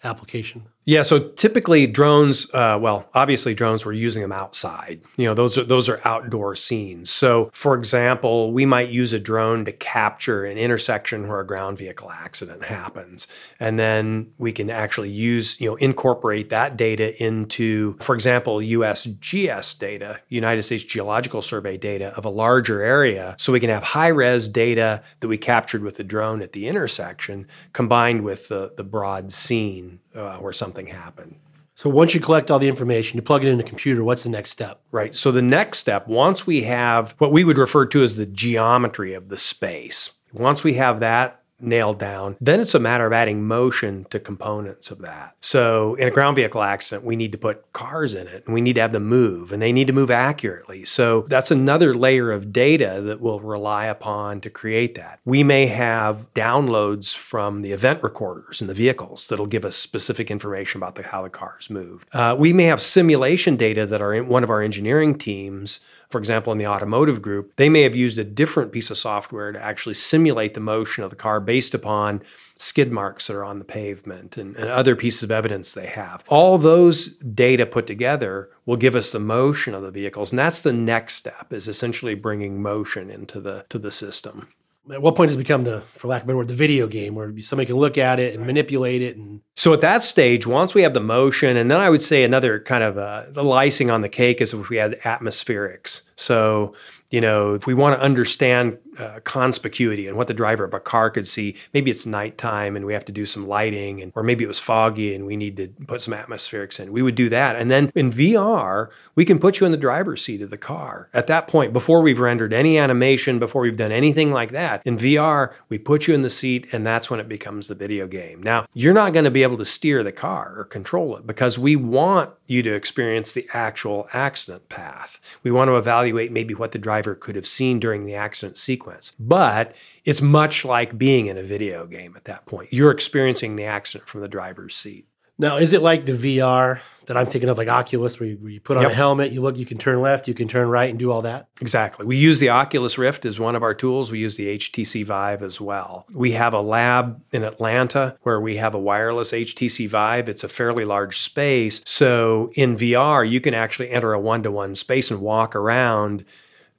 application? 0.04 0.68
Yeah, 0.90 1.04
so 1.04 1.20
typically 1.20 1.86
drones, 1.86 2.52
uh, 2.52 2.80
well, 2.82 3.08
obviously 3.14 3.54
drones, 3.54 3.86
we're 3.86 3.94
using 3.94 4.24
them 4.24 4.32
outside. 4.32 5.02
You 5.18 5.28
know, 5.28 5.36
those 5.36 5.56
are 5.56 5.64
those 5.64 5.88
are 5.88 6.02
outdoor 6.04 6.56
scenes. 6.56 7.12
So, 7.12 7.52
for 7.54 7.76
example, 7.76 8.52
we 8.52 8.66
might 8.66 8.90
use 8.90 9.14
a 9.14 9.20
drone 9.20 9.66
to 9.66 9.72
capture 9.72 10.46
an 10.46 10.58
intersection 10.58 11.28
where 11.28 11.42
a 11.42 11.46
ground 11.46 11.78
vehicle 11.78 12.10
accident 12.10 12.66
happens, 12.66 13.28
and 13.60 13.78
then 13.78 14.32
we 14.40 14.52
can 14.52 14.72
actually 14.72 15.12
use, 15.12 15.62
you 15.62 15.70
know, 15.70 15.76
incorporate 15.76 16.50
that 16.50 16.76
data 16.76 17.24
into, 17.24 17.96
for 18.00 18.16
example, 18.16 18.58
USGS 18.58 19.78
data, 19.78 20.20
United 20.30 20.64
States 20.64 20.84
Geological 20.84 21.44
Survey 21.44 21.78
data 21.78 22.16
of 22.18 22.26
a 22.26 22.32
larger 22.32 22.82
area, 22.82 23.36
so 23.38 23.54
we 23.54 23.60
can 23.60 23.70
have 23.70 23.84
high 23.84 24.08
res 24.08 24.50
data 24.50 25.04
that 25.20 25.28
we 25.28 25.38
captured 25.38 25.84
with 25.84 25.98
the 25.98 26.04
drone 26.04 26.42
at 26.42 26.54
the 26.54 26.68
intersection 26.68 27.46
combined 27.74 28.24
with 28.24 28.48
the 28.48 28.74
the 28.76 28.84
broad 28.84 29.32
scene 29.32 30.00
uh, 30.28 30.38
where 30.38 30.54
something 30.54 30.88
happened. 30.88 31.36
So 31.76 31.90
once 31.90 32.14
you 32.14 32.20
collect 32.20 32.52
all 32.52 32.60
the 32.60 32.68
information, 32.68 33.18
you 33.18 33.22
plug 33.22 33.46
it 33.46 33.48
in 33.48 33.60
a 33.60 33.64
computer, 33.64 34.04
what's 34.04 34.24
the 34.24 34.30
next 34.30 34.50
step? 34.50 34.82
Right. 34.92 35.16
So 35.16 35.32
the 35.32 35.42
next 35.42 35.80
step, 35.80 36.10
once 36.10 36.46
we 36.46 36.62
have 36.64 37.16
what 37.20 37.32
we 37.32 37.46
would 37.46 37.58
refer 37.58 37.86
to 37.86 38.04
as 38.04 38.16
the 38.16 38.26
geometry 38.26 39.14
of 39.14 39.30
the 39.30 39.38
space, 39.38 40.14
once 40.34 40.62
we 40.64 40.74
have 40.74 41.00
that 41.00 41.39
nailed 41.62 42.00
down. 42.00 42.36
Then 42.42 42.60
it's 42.60 42.76
a 42.76 42.80
matter 42.80 43.06
of 43.06 43.14
adding 43.14 43.46
motion 43.46 44.06
to 44.10 44.20
components 44.20 44.92
of 44.92 45.00
that. 45.00 45.36
So 45.42 45.96
in 45.96 46.08
a 46.08 46.12
ground 46.12 46.36
vehicle 46.36 46.62
accident, 46.62 47.06
we 47.06 47.16
need 47.16 47.32
to 47.32 47.38
put 47.38 47.72
cars 47.74 48.14
in 48.14 48.28
it 48.28 48.46
and 48.46 48.54
we 48.54 48.62
need 48.62 48.74
to 48.74 48.82
have 48.82 48.94
them 48.94 49.06
move 49.06 49.52
and 49.52 49.62
they 49.62 49.72
need 49.72 49.88
to 49.88 49.94
move 49.94 50.12
accurately. 50.12 50.86
So 50.86 51.22
that's 51.28 51.52
another 51.52 51.94
layer 51.94 52.32
of 52.32 52.54
data 52.54 53.02
that 53.06 53.22
we'll 53.22 53.40
rely 53.40 53.86
upon 53.86 54.42
to 54.42 54.50
create 54.50 54.96
that. 54.96 55.20
We 55.26 55.44
may 55.44 55.68
have 55.68 56.34
downloads 56.34 57.16
from 57.16 57.62
the 57.62 57.72
event 57.72 58.04
recorders 58.04 58.62
in 58.62 58.68
the 58.68 58.74
vehicles 58.74 59.28
that'll 59.28 59.46
give 59.46 59.66
us 59.66 59.76
specific 59.76 60.32
information 60.32 60.80
about 60.80 60.96
the, 60.96 61.04
how 61.04 61.24
the 61.24 61.30
cars 61.30 61.70
move. 61.70 62.06
Uh, 62.14 62.36
we 62.38 62.54
may 62.54 62.66
have 62.66 62.82
simulation 62.82 63.56
data 63.56 63.86
that 63.86 64.02
are 64.02 64.14
in 64.14 64.28
one 64.28 64.44
of 64.44 64.50
our 64.50 64.62
engineering 64.62 65.18
teams 65.18 65.80
for 66.10 66.18
example, 66.18 66.52
in 66.52 66.58
the 66.58 66.68
automotive 66.68 67.22
group, 67.22 67.54
they 67.58 67.70
may 67.70 67.84
have 67.84 67.96
used 67.96 68.18
a 68.18 68.24
different 68.24 68.72
piece 68.72 68.90
of 68.90 68.98
software 68.98 69.52
to 69.52 69.64
actually 69.64 69.94
simulate 69.94 70.56
the 70.56 70.60
motion 70.60 71.04
of 71.04 71.12
the 71.12 71.16
car 71.16 71.40
based 71.40 71.76
upon 71.76 72.24
skid 72.58 72.92
marks 72.92 73.28
that 73.28 73.36
are 73.36 73.44
on 73.44 73.60
the 73.60 73.66
pavement 73.66 74.36
and, 74.36 74.56
and, 74.56 74.70
other 74.70 74.96
pieces 74.96 75.24
of 75.24 75.32
evidence 75.32 75.74
they 75.74 75.86
have. 75.86 76.24
All 76.28 76.58
those 76.58 77.16
data 77.18 77.66
put 77.66 77.86
together 77.86 78.50
will 78.66 78.76
give 78.76 78.96
us 78.96 79.12
the 79.12 79.20
motion 79.20 79.76
of 79.76 79.84
the 79.84 79.92
vehicles. 79.92 80.32
And 80.32 80.40
that's 80.40 80.62
the 80.62 80.74
next 80.74 81.16
step 81.16 81.54
is 81.54 81.68
essentially 81.68 82.16
bringing 82.16 82.62
motion 82.62 83.12
into 83.12 83.40
the 83.40 83.66
to 83.70 83.78
the 83.78 83.92
system 83.92 84.48
at 84.92 85.02
what 85.02 85.16
point 85.16 85.30
does 85.30 85.36
it 85.36 85.40
become 85.40 85.64
the, 85.64 85.84
for 85.94 86.08
lack 86.08 86.22
of 86.22 86.26
a 86.26 86.28
better 86.28 86.38
word, 86.38 86.48
the 86.48 86.54
video 86.54 86.88
game 86.88 87.16
where 87.16 87.32
somebody 87.42 87.68
can 87.68 87.76
look 87.76 87.98
at 87.98 88.20
it 88.20 88.36
and 88.36 88.46
manipulate 88.46 89.02
it? 89.02 89.18
And 89.18 89.42
so 89.56 89.74
at 89.74 89.82
that 89.82 90.04
stage, 90.04 90.48
once 90.48 90.74
we 90.74 90.82
have 90.82 90.94
the 90.94 91.00
motion, 91.00 91.58
and 91.58 91.70
then 91.70 91.80
I 91.80 91.90
would 91.90 92.02
say 92.02 92.24
another 92.24 92.60
kind 92.60 92.84
of 92.84 92.98
uh, 92.98 93.26
the 93.30 93.48
icing 93.50 93.92
on 93.92 94.02
the 94.02 94.10
cake 94.10 94.42
is 94.42 94.54
if 94.54 94.70
we 94.70 94.78
had 94.78 95.00
atmospherics. 95.02 96.02
So 96.16 96.74
you 97.12 97.22
know, 97.22 97.54
if 97.56 97.66
we 97.66 97.74
want 97.74 97.98
to 97.98 98.04
understand 98.04 98.78
uh, 99.00 99.20
conspicuity 99.22 100.08
and 100.08 100.18
what 100.18 100.28
the 100.28 100.34
driver 100.34 100.64
of 100.64 100.74
a 100.74 100.80
car 100.80 101.10
could 101.10 101.26
see, 101.26 101.56
maybe 101.74 101.90
it's 101.90 102.06
nighttime 102.06 102.76
and 102.76 102.86
we 102.86 102.94
have 102.94 103.06
to 103.06 103.12
do 103.12 103.26
some 103.26 103.48
lighting, 103.48 104.02
and 104.02 104.12
or 104.16 104.24
maybe 104.24 104.44
it 104.44 104.48
was 104.48 104.60
foggy 104.60 105.16
and 105.16 105.26
we 105.26 105.36
need 105.36 105.58
to 105.58 105.68
put 105.88 106.02
some 106.02 106.14
atmospherics 106.14 106.80
in. 106.80 106.92
We 106.92 107.02
would 107.02 107.16
do 107.16 107.30
that, 107.30 107.56
and 107.56 107.72
then 107.72 107.92
in 107.96 108.12
VR, 108.12 108.90
we 109.16 109.26
can 109.26 109.40
put 109.40 109.60
you 109.60 109.66
in 109.66 109.72
the 109.72 109.78
driver's 109.78 110.24
seat 110.24 110.42
of 110.42 110.50
the 110.50 110.58
car. 110.58 111.10
At 111.14 111.28
that 111.28 111.48
point, 111.48 111.74
before 111.74 112.02
we've 112.02 112.20
rendered 112.20 112.54
any 112.54 112.78
animation, 112.78 113.40
before 113.40 113.62
we've 113.62 113.78
done 113.78 113.92
anything 113.92 114.32
like 114.32 114.52
that, 114.52 114.82
in 114.86 114.98
VR, 114.98 115.54
we 115.70 115.78
put 115.78 116.08
you 116.08 116.14
in 116.14 116.22
the 116.22 116.30
seat, 116.30 116.74
and 116.74 116.86
that's 116.86 117.10
when 117.10 117.20
it 117.20 117.28
becomes 117.28 117.68
the 117.68 117.76
video 117.76 118.08
game. 118.08 118.44
Now, 118.44 118.68
you're 118.74 118.94
not 118.94 119.14
going 119.14 119.26
to 119.26 119.32
be 119.32 119.44
able 119.44 119.58
to 119.58 119.66
steer 119.66 120.04
the 120.04 120.12
car 120.12 120.54
or 120.56 120.66
control 120.66 121.16
it 121.16 121.26
because 121.26 121.58
we 121.58 121.76
want 121.76 122.34
you 122.48 122.62
to 122.64 122.74
experience 122.74 123.34
the 123.34 123.48
actual 123.54 124.08
accident 124.14 124.68
path. 124.70 125.20
We 125.44 125.52
want 125.52 125.70
to 125.70 125.78
evaluate 125.78 126.32
maybe 126.32 126.54
what 126.54 126.72
the 126.72 126.80
driver 126.80 126.99
could 127.02 127.36
have 127.36 127.48
seen 127.48 127.80
during 127.80 128.06
the 128.06 128.16
accident 128.16 128.58
sequence. 128.58 129.14
But 129.20 129.76
it's 130.06 130.22
much 130.22 130.66
like 130.66 130.98
being 130.98 131.28
in 131.28 131.38
a 131.38 131.44
video 131.44 131.86
game 131.86 132.16
at 132.16 132.26
that 132.26 132.46
point. 132.46 132.72
You're 132.72 132.92
experiencing 132.92 133.56
the 133.56 133.66
accident 133.66 134.08
from 134.08 134.22
the 134.22 134.28
driver's 134.28 134.76
seat. 134.76 135.08
Now, 135.40 135.56
is 135.56 135.72
it 135.72 135.82
like 135.82 136.06
the 136.06 136.14
VR 136.14 136.82
that 137.06 137.16
I'm 137.16 137.26
thinking 137.26 137.50
of, 137.50 137.58
like 137.58 137.70
Oculus, 137.70 138.20
where 138.20 138.30
you, 138.30 138.36
where 138.36 138.52
you 138.52 138.60
put 138.60 138.76
on 138.76 138.84
yep. 138.84 138.92
a 138.92 138.94
helmet, 138.94 139.32
you 139.32 139.42
look, 139.42 139.58
you 139.58 139.66
can 139.66 139.78
turn 139.78 140.02
left, 140.02 140.28
you 140.28 140.34
can 140.34 140.50
turn 140.50 140.68
right, 140.68 140.90
and 140.90 141.00
do 141.00 141.12
all 141.12 141.22
that? 141.22 141.48
Exactly. 141.62 142.06
We 142.06 142.18
use 142.18 142.40
the 142.40 142.50
Oculus 142.50 142.98
Rift 142.98 143.26
as 143.26 143.40
one 143.40 143.56
of 143.56 143.64
our 143.64 143.74
tools. 143.74 144.12
We 144.12 144.20
use 144.20 144.36
the 144.36 144.58
HTC 144.58 145.06
Vive 145.06 145.42
as 145.42 145.62
well. 145.62 146.06
We 146.14 146.34
have 146.34 146.54
a 146.54 146.62
lab 146.62 147.24
in 147.32 147.44
Atlanta 147.44 148.18
where 148.24 148.42
we 148.42 148.58
have 148.58 148.76
a 148.76 148.80
wireless 148.80 149.32
HTC 149.32 149.88
Vive. 149.88 150.28
It's 150.28 150.44
a 150.44 150.50
fairly 150.50 150.84
large 150.84 151.20
space. 151.20 151.82
So 151.86 152.52
in 152.56 152.76
VR, 152.76 153.28
you 153.28 153.40
can 153.40 153.54
actually 153.54 153.90
enter 153.90 154.12
a 154.12 154.20
one 154.20 154.44
to 154.44 154.52
one 154.52 154.76
space 154.76 155.10
and 155.10 155.22
walk 155.22 155.56
around. 155.56 156.26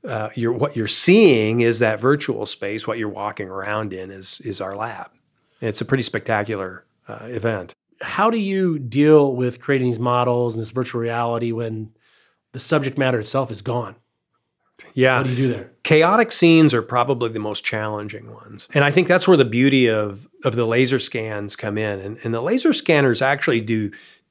Uh, 0.07 0.31
you're, 0.35 0.53
what 0.53 0.77
you're 0.77 0.87
seeing 0.87 1.61
is 1.61 1.79
that 1.81 2.01
virtual 2.01 2.47
space. 2.47 2.87
What 2.87 2.99
you're 2.99 3.09
walking 3.09 3.49
around 3.49 3.93
in 3.93 4.11
is 4.11 4.41
is 4.43 4.61
our 4.61 4.75
lab. 4.75 5.11
It's 5.61 5.81
a 5.81 5.85
pretty 5.85 6.03
spectacular 6.03 6.85
uh, 7.07 7.19
event 7.25 7.75
how 8.01 8.31
do 8.31 8.39
you 8.39 8.79
deal 8.79 9.35
with 9.35 9.61
creating 9.61 9.89
these 9.89 9.99
models 9.99 10.55
and 10.55 10.63
this 10.63 10.71
virtual 10.71 11.01
reality 11.01 11.53
when 11.53 11.91
the 12.53 12.61
subject 12.61 12.99
matter 12.99 13.21
itself 13.21 13.51
is 13.51 13.63
gone? 13.63 13.97
Yeah. 14.95 15.19
What 15.19 15.25
do 15.25 15.31
you 15.31 15.37
do 15.37 15.49
there? 15.49 15.73
Chaotic 15.83 16.33
scenes 16.33 16.73
are 16.73 16.81
probably 16.81 17.29
the 17.29 17.39
most 17.39 17.65
challenging 17.65 18.33
ones. 18.33 18.67
And 18.73 18.83
I 18.83 18.91
think 18.91 19.09
that's 19.09 19.29
where 19.29 19.37
the 19.37 19.45
beauty 19.45 19.91
of, 19.91 20.27
of 20.45 20.57
the 20.57 20.67
laser 20.67 20.99
scans 20.99 21.55
come 21.55 21.77
in. 21.77 22.01
And, 22.01 22.19
and 22.25 22.33
the 22.33 22.41
laser 22.41 22.73
scanners 22.73 23.21
actually 23.21 23.61
do 23.61 23.91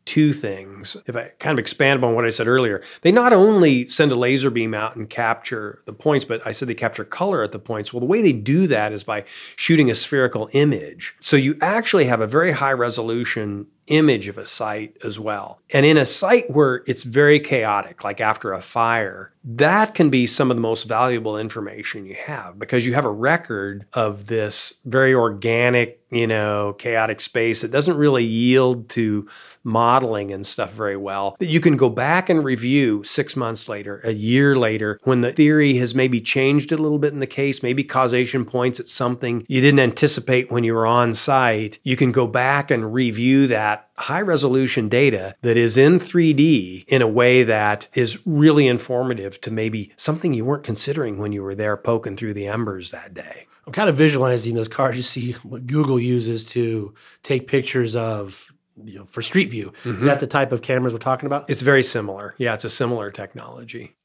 two 0.10 0.34
things. 0.34 0.98
If 1.06 1.16
I 1.16 1.32
kind 1.38 1.54
of 1.54 1.60
expand 1.60 2.00
upon 2.00 2.16
what 2.16 2.26
I 2.26 2.32
said 2.32 2.48
earlier, 2.48 2.82
they 3.02 3.12
not 3.12 3.32
only 3.32 3.88
send 3.90 4.12
a 4.12 4.16
laser 4.16 4.50
beam 4.50 4.74
out 4.74 4.96
and 4.96 5.08
capture 5.08 5.84
the 5.86 5.94
points, 5.94 6.26
but 6.26 6.42
I 6.48 6.52
said 6.52 6.68
they 6.68 6.74
capture 6.74 7.06
color 7.06 7.44
at 7.44 7.52
the 7.52 7.60
points. 7.60 7.94
Well, 7.94 8.00
the 8.00 8.08
way 8.08 8.24
they 8.24 8.34
do 8.34 8.66
that 8.66 8.92
is 8.92 9.04
by 9.04 9.26
shooting 9.28 9.92
a 9.92 9.96
spherical 9.96 10.50
image. 10.54 11.14
So 11.20 11.38
you 11.38 11.60
actually 11.62 12.06
have 12.06 12.22
a 12.22 12.28
very 12.28 12.52
high 12.52 12.74
resolution 12.74 13.68
image 13.86 14.28
of 14.28 14.40
a 14.40 14.48
site 14.48 14.98
as 15.04 15.20
well. 15.20 15.60
And 15.74 15.86
in 15.86 15.96
a 15.96 16.08
site 16.08 16.50
where 16.50 16.84
it's 16.88 17.04
very 17.04 17.40
chaotic, 17.40 18.04
like 18.04 18.20
after 18.20 18.52
a 18.52 18.62
fire, 18.62 19.32
that 19.44 19.96
can 19.96 20.10
be 20.10 20.28
some 20.28 20.52
of 20.52 20.58
the 20.58 20.62
most 20.62 20.84
valuable 20.84 21.38
information 21.38 22.06
you 22.06 22.16
have 22.16 22.60
because 22.60 22.86
you 22.86 22.94
have 22.94 23.06
a 23.06 23.12
record 23.12 23.86
of 23.94 24.28
this 24.28 24.80
very 24.86 25.14
organic, 25.14 26.02
you 26.12 26.28
know, 26.28 26.76
chaotic 26.78 27.22
space 27.22 27.62
that 27.62 27.72
doesn't 27.72 27.96
really 27.98 28.24
yield 28.24 28.90
to 28.90 29.28
modeling 29.64 30.34
and 30.34 30.46
stuff 30.46 30.74
very 30.74 30.98
well. 30.98 31.38
That 31.40 31.48
you 31.48 31.62
can 31.62 31.78
go 31.78 31.90
back 31.90 32.30
and 32.30 32.44
review 32.44 33.04
six 33.04 33.36
months 33.36 33.70
later, 33.70 34.02
a 34.04 34.12
year 34.12 34.56
later, 34.56 35.00
when 35.04 35.22
the 35.22 35.32
theory 35.32 35.76
has 35.76 35.96
maybe 35.96 36.20
changed 36.20 36.72
a 36.72 36.78
little 36.78 37.00
bit 37.00 37.14
in 37.14 37.20
the 37.20 37.28
case, 37.28 37.64
maybe 37.64 37.84
causation 37.84 38.44
points 38.44 38.80
at 38.80 38.88
something 38.88 39.46
you 39.48 39.62
didn't 39.62 39.80
anticipate 39.80 40.52
when 40.52 40.64
you 40.64 40.74
were 40.74 40.88
on 40.88 41.14
site. 41.14 41.80
You 41.84 41.96
can 41.96 42.12
go 42.12 42.28
back 42.28 42.72
and 42.72 42.94
review 42.94 43.48
that 43.48 43.89
high 44.00 44.22
resolution 44.22 44.90
data 44.90 45.36
that 45.42 45.58
is 45.58 45.78
in 45.78 46.00
3D 46.00 46.86
in 46.88 47.02
a 47.02 47.08
way 47.08 47.44
that 47.44 47.88
is 47.94 48.26
really 48.26 48.68
informative 48.68 49.40
to 49.42 49.52
maybe 49.52 49.92
something 49.98 50.34
you 50.34 50.46
weren't 50.46 50.64
considering 50.64 51.18
when 51.18 51.32
you 51.32 51.44
were 51.44 51.56
there 51.56 51.78
poking 51.78 52.16
through 52.16 52.34
the 52.34 52.48
embers 52.48 52.92
that 52.92 53.14
day. 53.14 53.48
I'm 53.68 53.74
kind 53.74 53.90
of 53.90 53.96
visualizing 53.96 54.56
those 54.56 54.68
cars 54.68 54.96
you 54.96 55.04
see 55.04 55.34
what 55.44 55.68
Google 55.68 56.00
uses 56.00 56.46
to 56.50 56.94
take 57.22 57.48
pictures 57.48 57.96
of 57.96 58.52
you 58.84 59.00
know, 59.00 59.06
for 59.06 59.22
Street 59.22 59.52
View. 59.52 59.74
Mm-hmm. 59.84 60.00
Is 60.00 60.06
that 60.06 60.20
the 60.20 60.28
type 60.28 60.52
of 60.52 60.62
cameras 60.62 60.94
we're 60.94 61.00
talking 61.00 61.28
about? 61.28 61.50
It's 61.50 61.62
very 61.62 61.84
similar. 61.84 62.36
Yeah, 62.38 62.54
it's 62.54 62.64
a 62.64 62.70
similar 62.70 63.12
technology. 63.12 63.96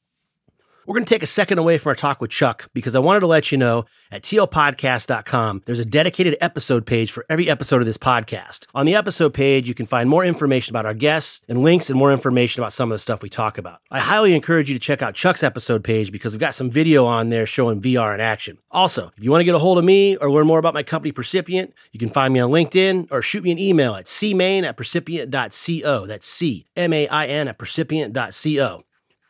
We're 0.85 0.93
going 0.93 1.05
to 1.05 1.09
take 1.09 1.23
a 1.23 1.27
second 1.27 1.57
away 1.57 1.79
from 1.79 1.89
our 1.89 1.95
talk 1.95 2.21
with 2.21 2.29
Chuck 2.29 2.69
because 2.75 2.93
I 2.93 2.99
wanted 2.99 3.21
to 3.21 3.27
let 3.27 3.51
you 3.51 3.57
know 3.57 3.85
at 4.11 4.21
tlpodcast.com, 4.21 5.63
there's 5.65 5.79
a 5.79 5.85
dedicated 5.85 6.37
episode 6.41 6.85
page 6.85 7.11
for 7.11 7.25
every 7.27 7.49
episode 7.49 7.81
of 7.81 7.87
this 7.87 7.97
podcast. 7.97 8.67
On 8.75 8.85
the 8.85 8.93
episode 8.93 9.33
page, 9.33 9.67
you 9.67 9.73
can 9.73 9.87
find 9.87 10.07
more 10.07 10.23
information 10.23 10.73
about 10.73 10.85
our 10.85 10.93
guests 10.93 11.41
and 11.49 11.63
links 11.63 11.89
and 11.89 11.97
more 11.97 12.11
information 12.11 12.61
about 12.61 12.71
some 12.71 12.91
of 12.91 12.95
the 12.95 12.99
stuff 12.99 13.23
we 13.23 13.29
talk 13.29 13.57
about. 13.57 13.81
I 13.89 13.99
highly 13.99 14.35
encourage 14.35 14.69
you 14.69 14.75
to 14.75 14.79
check 14.79 15.01
out 15.01 15.15
Chuck's 15.15 15.41
episode 15.41 15.83
page 15.83 16.11
because 16.11 16.33
we've 16.33 16.39
got 16.39 16.53
some 16.53 16.69
video 16.69 17.07
on 17.07 17.29
there 17.29 17.47
showing 17.47 17.81
VR 17.81 18.13
in 18.13 18.21
action. 18.21 18.59
Also, 18.69 19.11
if 19.17 19.23
you 19.23 19.31
want 19.31 19.39
to 19.39 19.45
get 19.45 19.55
a 19.55 19.59
hold 19.59 19.79
of 19.79 19.85
me 19.85 20.17
or 20.17 20.29
learn 20.29 20.45
more 20.45 20.59
about 20.59 20.75
my 20.75 20.83
company, 20.83 21.11
Percipient, 21.11 21.73
you 21.93 21.99
can 21.99 22.09
find 22.09 22.31
me 22.31 22.39
on 22.39 22.51
LinkedIn 22.51 23.07
or 23.09 23.23
shoot 23.23 23.43
me 23.43 23.49
an 23.51 23.57
email 23.57 23.95
at 23.95 24.05
cmain 24.05 24.61
at 24.63 24.77
percipient.co. 24.77 26.05
That's 26.05 26.27
C 26.27 26.67
M 26.75 26.93
A 26.93 27.07
I 27.07 27.25
N 27.25 27.47
at 27.47 27.57
percipient.co. 27.57 28.83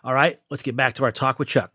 All 0.06 0.14
right, 0.14 0.40
let's 0.52 0.62
get 0.62 0.76
back 0.76 0.94
to 0.94 1.04
our 1.04 1.12
talk 1.12 1.40
with 1.40 1.48
Chuck. 1.48 1.72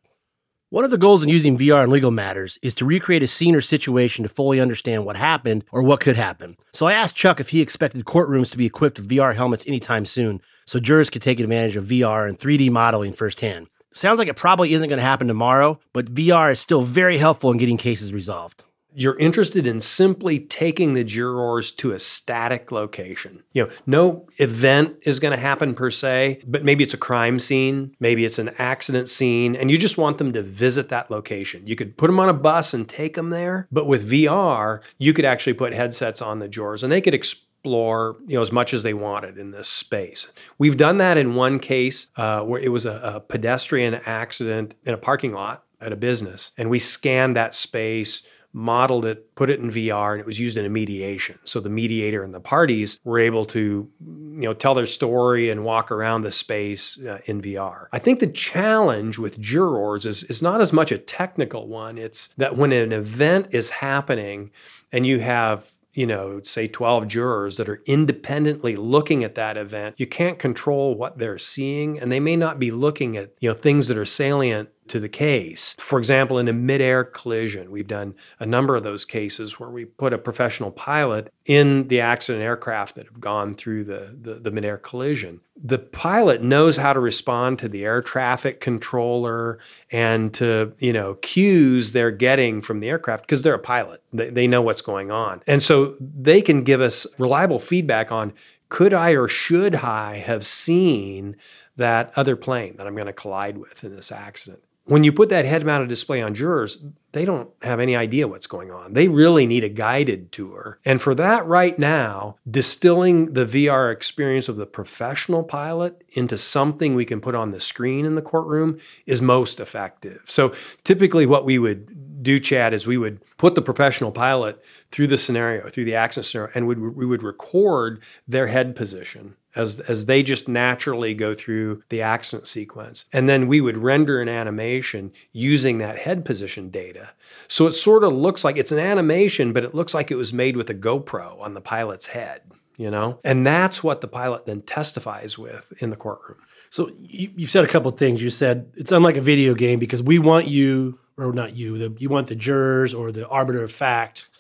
One 0.69 0.85
of 0.85 0.93
the 0.93 0.99
goals 0.99 1.25
in 1.25 1.29
using 1.29 1.59
VR 1.59 1.83
in 1.83 1.91
legal 1.91 2.13
matters 2.13 2.61
is 2.63 2.77
to 2.77 2.85
recreate 2.85 3.25
a 3.25 3.27
scene 3.27 3.57
or 3.57 3.61
situation 3.61 4.23
to 4.23 4.29
fully 4.29 4.61
understand 4.61 5.05
what 5.05 5.17
happened 5.17 5.65
or 5.73 5.83
what 5.83 5.99
could 5.99 6.15
happen. 6.15 6.57
So 6.73 6.87
I 6.87 6.93
asked 6.93 7.17
Chuck 7.17 7.41
if 7.41 7.49
he 7.49 7.61
expected 7.61 8.05
courtrooms 8.05 8.53
to 8.53 8.57
be 8.57 8.67
equipped 8.67 9.01
with 9.01 9.09
VR 9.09 9.35
helmets 9.35 9.65
anytime 9.67 10.05
soon 10.05 10.41
so 10.65 10.79
jurors 10.79 11.11
could 11.11 11.23
take 11.23 11.41
advantage 11.41 11.75
of 11.75 11.87
VR 11.87 12.29
and 12.29 12.39
3D 12.39 12.71
modeling 12.71 13.13
firsthand. 13.13 13.67
Sounds 13.93 14.21
like 14.21 14.29
it 14.29 14.37
probably 14.37 14.75
isn't 14.75 14.89
going 14.89 15.01
to 15.01 15.05
happen 15.05 15.27
tomorrow, 15.27 15.81
but 15.93 16.15
VR 16.15 16.53
is 16.53 16.61
still 16.61 16.83
very 16.83 17.19
helpful 17.19 17.51
in 17.51 17.59
getting 17.59 17.79
cases 17.79 18.13
resolved. 18.13 18.63
You're 18.95 19.19
interested 19.19 19.67
in 19.67 19.81
simply 19.81 20.41
taking 20.41 20.95
the 20.95 21.05
jurors 21.05 21.71
to 21.73 21.93
a 21.93 21.99
static 21.99 22.73
location. 22.73 23.43
You 23.53 23.65
know, 23.65 23.73
no 23.87 24.27
event 24.39 24.97
is 25.03 25.21
going 25.21 25.33
to 25.33 25.41
happen 25.41 25.75
per 25.75 25.91
se, 25.91 26.43
but 26.47 26.65
maybe 26.65 26.85
it's 26.85 26.95
a 26.95 26.99
crime 26.99 27.39
scene, 27.39 27.95
maybe 28.01 28.25
it's 28.25 28.39
an 28.39 28.51
accident 28.59 29.09
scene, 29.09 29.55
and 29.57 29.71
you 29.71 29.79
just 29.79 29.99
want 29.99 30.19
them 30.19 30.33
to 30.33 30.43
visit 30.43 30.89
that 30.89 31.11
location. 31.11 31.67
You 31.67 31.77
could 31.77 31.97
put 31.97 32.09
them 32.09 32.21
on 32.21 32.29
a 32.29 32.35
bus 32.35 32.75
and 32.75 32.89
take 32.89 33.15
them 33.15 33.31
there, 33.31 33.69
but 33.71 33.87
with 33.87 34.11
VR, 34.11 34.81
you 34.99 35.13
could 35.13 35.25
actually 35.25 35.55
put 35.55 35.73
headsets 35.73 36.23
on 36.23 36.39
the 36.39 36.49
jurors 36.49 36.83
and 36.83 36.93
they 36.93 37.01
could 37.01 37.15
explore 37.15 38.17
you 38.27 38.37
know 38.37 38.43
as 38.43 38.53
much 38.53 38.73
as 38.73 38.83
they 38.83 38.95
wanted 38.95 39.39
in 39.39 39.51
this 39.51 39.69
space. 39.69 40.29
We've 40.59 40.77
done 40.77 40.99
that 40.99 41.19
in 41.19 41.35
one 41.35 41.59
case 41.59 42.09
uh, 42.17 42.41
where 42.41 42.61
it 42.61 42.71
was 42.71 42.87
a, 42.87 43.01
a 43.03 43.21
pedestrian 43.21 43.95
accident 44.07 44.75
in 44.85 44.95
a 44.95 44.99
parking 44.99 45.33
lot 45.33 45.65
at 45.81 45.93
a 45.93 45.97
business, 45.97 46.53
and 46.59 46.71
we 46.71 46.79
scanned 46.79 47.37
that 47.37 47.55
space 47.55 48.23
modeled 48.53 49.05
it, 49.05 49.35
put 49.35 49.51
it 49.51 49.61
in 49.61 49.71
VR, 49.71 50.13
and 50.13 50.21
it 50.21 50.27
was 50.27 50.39
used 50.39 50.57
in 50.57 50.65
a 50.65 50.69
mediation. 50.69 51.39
So 51.45 51.61
the 51.61 51.69
mediator 51.69 52.23
and 52.23 52.35
the 52.35 52.41
parties 52.41 52.99
were 53.05 53.19
able 53.19 53.45
to, 53.47 53.89
you 54.01 54.41
know, 54.41 54.55
tell 54.55 54.75
their 54.75 54.87
story 54.87 55.51
and 55.51 55.65
walk 55.65 55.91
around 55.91 56.23
the 56.23 56.33
space 56.33 56.99
uh, 57.01 57.19
in 57.27 57.41
VR. 57.41 57.87
I 57.93 57.99
think 57.99 58.21
the 58.21 58.27
challenge 58.27 59.19
with 59.19 59.41
jurors 59.41 60.07
is 60.07 60.25
is 60.25 60.43
not 60.43 60.61
as 60.61 60.73
much 60.73 60.93
a 60.93 60.99
technical 60.99 61.69
one. 61.69 61.99
It's 61.99 62.29
that 62.37 62.57
when 62.57 62.73
an 62.73 62.93
event 62.93 63.49
is 63.53 63.71
happening 63.71 64.51
and 64.93 65.07
you 65.07 65.21
have 65.21 65.71
you 65.93 66.07
know, 66.07 66.41
say 66.43 66.69
12 66.69 67.09
jurors 67.09 67.57
that 67.57 67.69
are 67.69 67.83
independently 67.87 68.77
looking 68.77 69.25
at 69.25 69.35
that 69.35 69.57
event, 69.57 69.97
you 69.99 70.07
can't 70.07 70.39
control 70.39 70.95
what 70.95 71.19
they're 71.19 71.39
seeing 71.39 71.99
and 71.99 72.13
they 72.13 72.21
may 72.21 72.37
not 72.37 72.59
be 72.59 72.71
looking 72.71 73.17
at, 73.17 73.33
you 73.41 73.51
know, 73.51 73.55
things 73.55 73.89
that 73.89 73.97
are 73.97 74.07
salient 74.07 74.69
to 74.91 75.01
the 75.01 75.09
case. 75.09 75.75
For 75.79 75.99
example, 75.99 76.39
in 76.39 76.49
a 76.49 76.53
midair 76.53 77.05
collision, 77.05 77.71
we've 77.71 77.87
done 77.87 78.15
a 78.39 78.47
number 78.47 78.77
of 78.77 78.83
those 78.83 79.05
cases 79.05 79.59
where 79.59 79.71
we 79.71 79.85
put 79.85 80.13
a 80.13 80.19
professional 80.19 80.71
pilot 80.71 81.33
in 81.47 81.89
the 81.89 82.01
accident 82.01 82.45
aircraft 82.45 82.97
that 82.97 83.07
have 83.07 83.21
gone 83.21 83.55
through 83.55 83.85
the, 83.85 84.17
the, 84.21 84.35
the 84.35 84.51
midair 84.51 84.77
collision. 84.77 85.41
The 85.63 85.79
pilot 85.79 86.43
knows 86.43 86.77
how 86.77 86.93
to 86.93 87.01
respond 87.01 87.59
to 87.61 87.69
the 87.69 87.85
air 87.85 88.03
traffic 88.03 88.61
controller 88.61 89.59
and 89.93 90.33
to, 90.35 90.73
you 90.79 90.93
know, 90.93 91.15
cues 91.17 91.93
they're 91.93 92.11
getting 92.11 92.61
from 92.61 92.81
the 92.81 92.89
aircraft 92.89 93.27
because 93.27 93.43
they're 93.43 93.55
a 93.55 93.59
pilot. 93.59 94.03
They, 94.13 94.31
they 94.31 94.47
know 94.47 94.63
what's 94.63 94.83
going 94.83 95.11
on. 95.11 95.43
And 95.47 95.63
so 95.63 95.95
they 96.01 96.43
can 96.43 96.65
give 96.65 96.81
us 96.81 97.07
reliable 97.19 97.59
feedback 97.59 98.11
on 98.11 98.33
could 98.71 98.95
I 98.95 99.11
or 99.13 99.29
should 99.29 99.75
I 99.75 100.19
have 100.19 100.47
seen 100.47 101.37
that 101.77 102.13
other 102.17 102.37
plane 102.37 102.77
that 102.77 102.87
I'm 102.87 102.95
going 102.95 103.07
to 103.07 103.13
collide 103.13 103.59
with 103.59 103.85
in 103.85 103.95
this 103.95 104.13
accident? 104.13 104.63
When 104.91 105.05
you 105.05 105.13
put 105.13 105.29
that 105.29 105.45
head 105.45 105.65
mounted 105.65 105.89
display 105.89 106.21
on 106.21 106.35
jurors, 106.35 106.83
they 107.13 107.25
don't 107.25 107.49
have 107.63 107.79
any 107.79 107.95
idea 107.95 108.27
what's 108.27 108.49
going 108.49 108.73
on. 108.73 108.93
They 108.93 109.07
really 109.07 109.47
need 109.47 109.63
a 109.63 109.69
guided 109.69 110.33
tour. 110.33 110.81
And 110.85 111.01
for 111.01 111.15
that, 111.15 111.47
right 111.47 111.79
now, 111.79 112.39
distilling 112.51 113.33
the 113.33 113.47
VR 113.47 113.93
experience 113.93 114.49
of 114.49 114.57
the 114.57 114.67
professional 114.67 115.45
pilot 115.45 116.03
into 116.15 116.37
something 116.37 116.97
we 116.97 117.05
can 117.05 117.21
put 117.21 117.37
on 117.37 117.53
the 117.53 117.61
screen 117.61 118.05
in 118.05 118.17
the 118.17 118.23
courtroom 118.23 118.81
is 119.07 119.23
most 119.23 119.61
effective. 119.61 120.23
So 120.27 120.49
typically, 120.83 121.25
what 121.25 121.45
we 121.45 121.61
would 121.61 122.25
do, 122.25 122.41
Chad, 122.41 122.75
is 122.75 122.85
we 122.85 122.99
would 122.99 123.21
put 123.37 123.55
the 123.55 123.63
professional 123.63 124.11
pilot 124.11 124.61
through 124.91 125.07
the 125.07 125.19
scenario, 125.19 125.69
through 125.69 125.85
the 125.85 125.95
accident 125.95 126.27
scenario, 126.27 126.51
and 126.57 126.67
we 126.67 127.07
would 127.07 127.23
record 127.23 128.03
their 128.27 128.49
head 128.49 128.75
position 128.75 129.37
as 129.57 129.81
as 129.81 130.07
they 130.07 130.23
just 130.23 130.49
naturally 130.49 131.15
go 131.15 131.35
through 131.35 131.83
the 131.89 132.03
accident 132.03 132.47
sequence. 132.47 133.05
And 133.13 133.29
then 133.29 133.49
we 133.49 133.61
would 133.61 133.77
render 133.77 134.21
an 134.21 134.29
animation 134.29 135.13
using 135.33 135.79
that 135.79 135.99
head 135.99 136.25
position 136.25 136.71
data. 136.71 137.11
So 137.49 137.67
it 137.67 137.73
sort 137.73 138.05
of 138.05 138.13
looks 138.13 138.45
like 138.45 138.57
it's 138.57 138.73
an 138.73 138.79
animation 138.79 139.53
but 139.53 139.65
it 139.65 139.75
looks 139.75 139.95
like 139.95 140.11
it 140.11 140.17
was 140.17 140.33
made 140.33 140.57
with 140.57 140.71
a 140.71 140.75
GoPro 140.75 141.41
on 141.41 141.55
the 141.55 141.61
pilot's 141.61 142.07
head 142.07 142.43
you 142.81 142.91
know? 142.91 143.19
And 143.25 143.47
that's 143.47 143.85
what 143.85 144.01
the 144.01 144.09
pilot 144.09 144.47
then 144.47 144.63
testifies 144.63 145.37
with 145.37 145.71
in 145.83 145.91
the 145.91 145.97
courtroom. 145.97 146.39
So 146.71 146.91
you, 146.99 147.31
you 147.37 147.47
said 147.47 147.63
a 147.63 147.69
couple 147.69 147.91
things. 147.91 148.23
You 148.23 148.31
said 148.31 148.73
it's 148.75 148.91
unlike 148.91 149.17
a 149.17 149.21
video 149.21 149.53
game 149.55 149.79
because 149.79 150.03
we 150.03 150.19
want 150.19 150.47
you 150.47 150.99
or 151.19 151.31
not 151.35 151.55
you 151.55 151.77
the, 151.77 151.95
you 151.99 152.09
want 152.09 152.29
the 152.29 152.35
jurors 152.35 152.95
or 152.95 153.13
the 153.13 153.29
arbiter 153.29 153.63
of 153.63 153.71
fact 153.71 154.31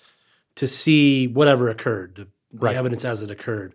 to 0.55 0.67
see 0.67 1.27
whatever 1.27 1.69
occurred 1.69 2.15
the, 2.15 2.23
the 2.53 2.65
right. 2.65 2.77
evidence 2.77 3.05
as 3.05 3.21
it 3.21 3.31
occurred 3.31 3.75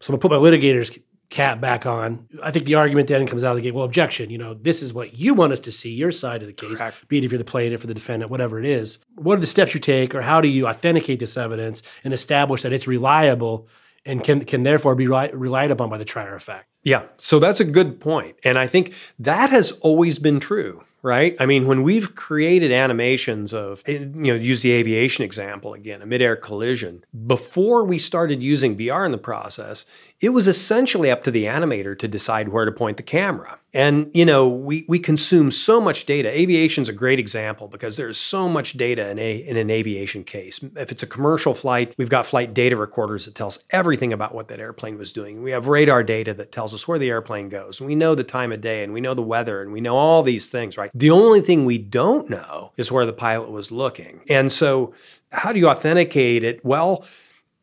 so 0.00 0.12
I'm 0.12 0.18
gonna 0.18 0.28
put 0.28 0.42
my 0.42 0.50
litigator's 0.50 0.98
cap 1.28 1.60
back 1.60 1.86
on. 1.86 2.28
I 2.42 2.50
think 2.50 2.66
the 2.66 2.76
argument 2.76 3.08
then 3.08 3.26
comes 3.26 3.42
out 3.42 3.50
of 3.50 3.56
the 3.56 3.62
gate. 3.62 3.74
Well, 3.74 3.84
objection. 3.84 4.30
You 4.30 4.38
know, 4.38 4.54
this 4.54 4.80
is 4.82 4.94
what 4.94 5.18
you 5.18 5.34
want 5.34 5.52
us 5.52 5.60
to 5.60 5.72
see, 5.72 5.90
your 5.90 6.12
side 6.12 6.42
of 6.42 6.46
the 6.46 6.52
case, 6.52 6.78
Correct. 6.78 7.08
be 7.08 7.18
it 7.18 7.24
if 7.24 7.32
you're 7.32 7.38
the 7.38 7.44
plaintiff 7.44 7.82
or 7.82 7.88
the 7.88 7.94
defendant, 7.94 8.30
whatever 8.30 8.58
it 8.58 8.64
is. 8.64 8.98
What 9.16 9.36
are 9.36 9.40
the 9.40 9.46
steps 9.46 9.74
you 9.74 9.80
take, 9.80 10.14
or 10.14 10.22
how 10.22 10.40
do 10.40 10.48
you 10.48 10.66
authenticate 10.68 11.18
this 11.20 11.36
evidence 11.36 11.82
and 12.04 12.14
establish 12.14 12.62
that 12.62 12.72
it's 12.72 12.86
reliable 12.86 13.68
and 14.04 14.22
can 14.22 14.44
can 14.44 14.62
therefore 14.62 14.94
be 14.94 15.08
relied 15.08 15.70
upon 15.70 15.90
by 15.90 15.98
the 15.98 16.04
trier 16.04 16.36
of 16.36 16.42
fact? 16.42 16.68
Yeah, 16.84 17.02
so 17.16 17.40
that's 17.40 17.58
a 17.58 17.64
good 17.64 17.98
point, 17.98 18.36
and 18.44 18.56
I 18.56 18.68
think 18.68 18.94
that 19.18 19.50
has 19.50 19.72
always 19.72 20.20
been 20.20 20.38
true 20.38 20.84
right? 21.06 21.36
I 21.38 21.46
mean, 21.46 21.66
when 21.66 21.84
we've 21.84 22.16
created 22.16 22.72
animations 22.72 23.54
of, 23.54 23.80
eh, 23.86 23.92
you 23.92 24.08
know, 24.08 24.34
use 24.34 24.62
the 24.62 24.72
aviation 24.72 25.22
example 25.22 25.72
again, 25.72 26.02
a 26.02 26.06
midair 26.06 26.34
collision, 26.34 27.04
before 27.28 27.84
we 27.84 27.96
started 27.96 28.42
using 28.42 28.76
VR 28.76 29.06
in 29.06 29.12
the 29.12 29.16
process, 29.18 29.86
it 30.20 30.30
was 30.30 30.48
essentially 30.48 31.08
up 31.08 31.22
to 31.22 31.30
the 31.30 31.44
animator 31.44 31.96
to 31.96 32.08
decide 32.08 32.48
where 32.48 32.64
to 32.64 32.72
point 32.72 32.96
the 32.96 33.04
camera. 33.04 33.56
And, 33.76 34.10
you 34.14 34.24
know, 34.24 34.48
we, 34.48 34.86
we 34.88 34.98
consume 34.98 35.50
so 35.50 35.82
much 35.82 36.06
data. 36.06 36.30
Aviation's 36.30 36.88
a 36.88 36.94
great 36.94 37.18
example 37.18 37.68
because 37.68 37.98
there's 37.98 38.16
so 38.16 38.48
much 38.48 38.72
data 38.72 39.10
in, 39.10 39.18
a, 39.18 39.36
in 39.36 39.58
an 39.58 39.70
aviation 39.70 40.24
case. 40.24 40.58
If 40.76 40.90
it's 40.90 41.02
a 41.02 41.06
commercial 41.06 41.52
flight, 41.52 41.94
we've 41.98 42.08
got 42.08 42.24
flight 42.24 42.54
data 42.54 42.74
recorders 42.74 43.26
that 43.26 43.34
tells 43.34 43.62
everything 43.72 44.14
about 44.14 44.34
what 44.34 44.48
that 44.48 44.60
airplane 44.60 44.96
was 44.96 45.12
doing. 45.12 45.42
We 45.42 45.50
have 45.50 45.68
radar 45.68 46.02
data 46.02 46.32
that 46.32 46.52
tells 46.52 46.72
us 46.72 46.88
where 46.88 46.98
the 46.98 47.10
airplane 47.10 47.50
goes. 47.50 47.78
We 47.78 47.94
know 47.94 48.14
the 48.14 48.24
time 48.24 48.50
of 48.50 48.62
day 48.62 48.82
and 48.82 48.94
we 48.94 49.02
know 49.02 49.12
the 49.12 49.20
weather 49.20 49.60
and 49.60 49.70
we 49.72 49.82
know 49.82 49.98
all 49.98 50.22
these 50.22 50.48
things, 50.48 50.78
right? 50.78 50.90
The 50.94 51.10
only 51.10 51.42
thing 51.42 51.66
we 51.66 51.76
don't 51.76 52.30
know 52.30 52.72
is 52.78 52.90
where 52.90 53.04
the 53.04 53.12
pilot 53.12 53.50
was 53.50 53.70
looking. 53.70 54.22
And 54.30 54.50
so 54.50 54.94
how 55.32 55.52
do 55.52 55.58
you 55.58 55.68
authenticate 55.68 56.44
it? 56.44 56.64
Well, 56.64 57.04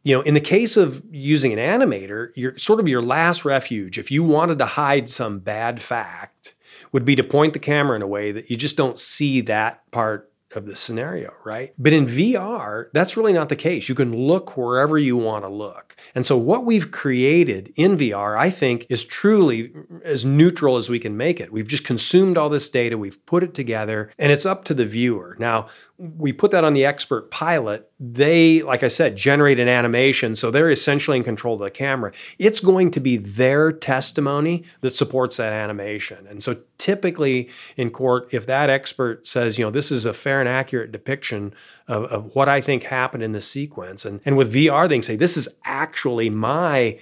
you 0.04 0.13
know, 0.16 0.22
in 0.22 0.34
the 0.34 0.42
case 0.42 0.76
of 0.76 1.02
using 1.12 1.58
an 1.58 1.60
animator, 1.60 2.30
your 2.36 2.58
sort 2.58 2.80
of 2.80 2.88
your 2.88 3.02
last 3.02 3.46
refuge, 3.46 3.98
if 3.98 4.12
you 4.12 4.24
wanted 4.24 4.60
to 4.60 4.66
hide 4.66 5.08
some 5.08 5.39
bad 5.39 5.82
fact, 5.82 6.56
would 6.92 7.06
be 7.06 7.16
to 7.16 7.24
point 7.24 7.54
the 7.54 7.60
camera 7.60 7.96
in 7.96 8.02
a 8.02 8.08
way 8.08 8.32
that 8.32 8.50
you 8.50 8.58
just 8.58 8.76
don't 8.76 9.00
see 9.00 9.42
that 9.42 9.89
part 9.92 10.30
of 10.56 10.66
the 10.66 10.76
scenario, 10.76 11.34
right? 11.44 11.74
But 11.78 11.94
in 11.94 12.06
VR, 12.06 12.88
that's 12.94 13.18
really 13.18 13.34
not 13.34 13.50
the 13.50 13.56
case. 13.56 13.89
You 13.89 13.96
can 13.96 14.16
look 14.16 14.56
wherever 14.58 14.98
you 14.98 15.18
want 15.18 15.44
to 15.46 15.50
look. 15.50 15.96
And 16.16 16.26
so 16.26 16.38
what 16.38 16.66
we've 16.66 16.92
created 16.92 17.74
in 17.76 17.98
VR, 17.98 18.38
I 18.38 18.50
think, 18.50 18.86
is 18.89 19.04
truly 19.04 19.74
as 20.04 20.26
neutral 20.26 20.78
as 20.78 20.89
we 20.89 21.00
can 21.00 21.18
make 21.18 21.39
it. 21.39 21.52
We've 21.52 21.68
just 21.68 21.84
consumed 21.84 22.38
all 22.38 22.50
this 22.50 22.70
data, 22.70 22.98
we've 22.98 23.26
put 23.26 23.44
it 23.44 23.54
together, 23.54 24.12
and 24.18 24.32
it's 24.32 24.46
up 24.46 24.66
to 24.66 24.74
the 24.74 24.86
viewer. 24.86 25.36
Now, 25.39 25.68
we 25.98 26.34
put 26.34 26.52
that 26.52 26.63
on 26.63 26.74
the 26.74 26.86
expert 26.86 27.32
pilot. 27.32 27.89
They, 28.00 28.62
like 28.62 28.84
I 28.84 28.89
said, 28.89 29.16
generate 29.16 29.60
an 29.60 29.70
animation. 29.70 30.36
So 30.36 30.52
they're 30.52 30.72
essentially 30.72 31.18
in 31.18 31.24
control 31.24 31.56
of 31.56 31.62
the 31.62 31.72
camera. 31.72 32.12
It's 32.39 32.60
going 32.60 32.92
to 32.92 33.00
be 33.00 33.18
their 33.18 33.72
testimony 33.72 34.66
that 34.82 34.94
supports 34.96 35.38
that 35.38 35.54
animation. 35.54 36.28
And 36.28 36.44
so 36.44 36.58
typically 36.78 37.50
in 37.78 37.89
court, 37.89 38.28
if 38.34 38.46
that 38.48 38.70
expert 38.70 39.26
says, 39.26 39.58
you 39.58 39.63
know, 39.63 39.72
this 39.72 39.92
is 39.92 40.06
a 40.06 40.13
fair 40.13 40.43
and 40.48 40.56
accurate 40.56 40.92
depiction 40.92 41.54
of, 41.88 42.04
of 42.06 42.36
what 42.36 42.50
I 42.50 42.62
think 42.62 42.84
happened 42.84 43.24
in 43.24 43.32
the 43.32 43.42
sequence, 43.42 44.06
and, 44.06 44.20
and 44.26 44.38
with 44.38 44.54
VR, 44.54 44.88
they 44.88 44.96
can 44.96 45.04
say, 45.04 45.16
this 45.16 45.38
is 45.38 45.48
actually 45.64 46.30
my 46.30 47.00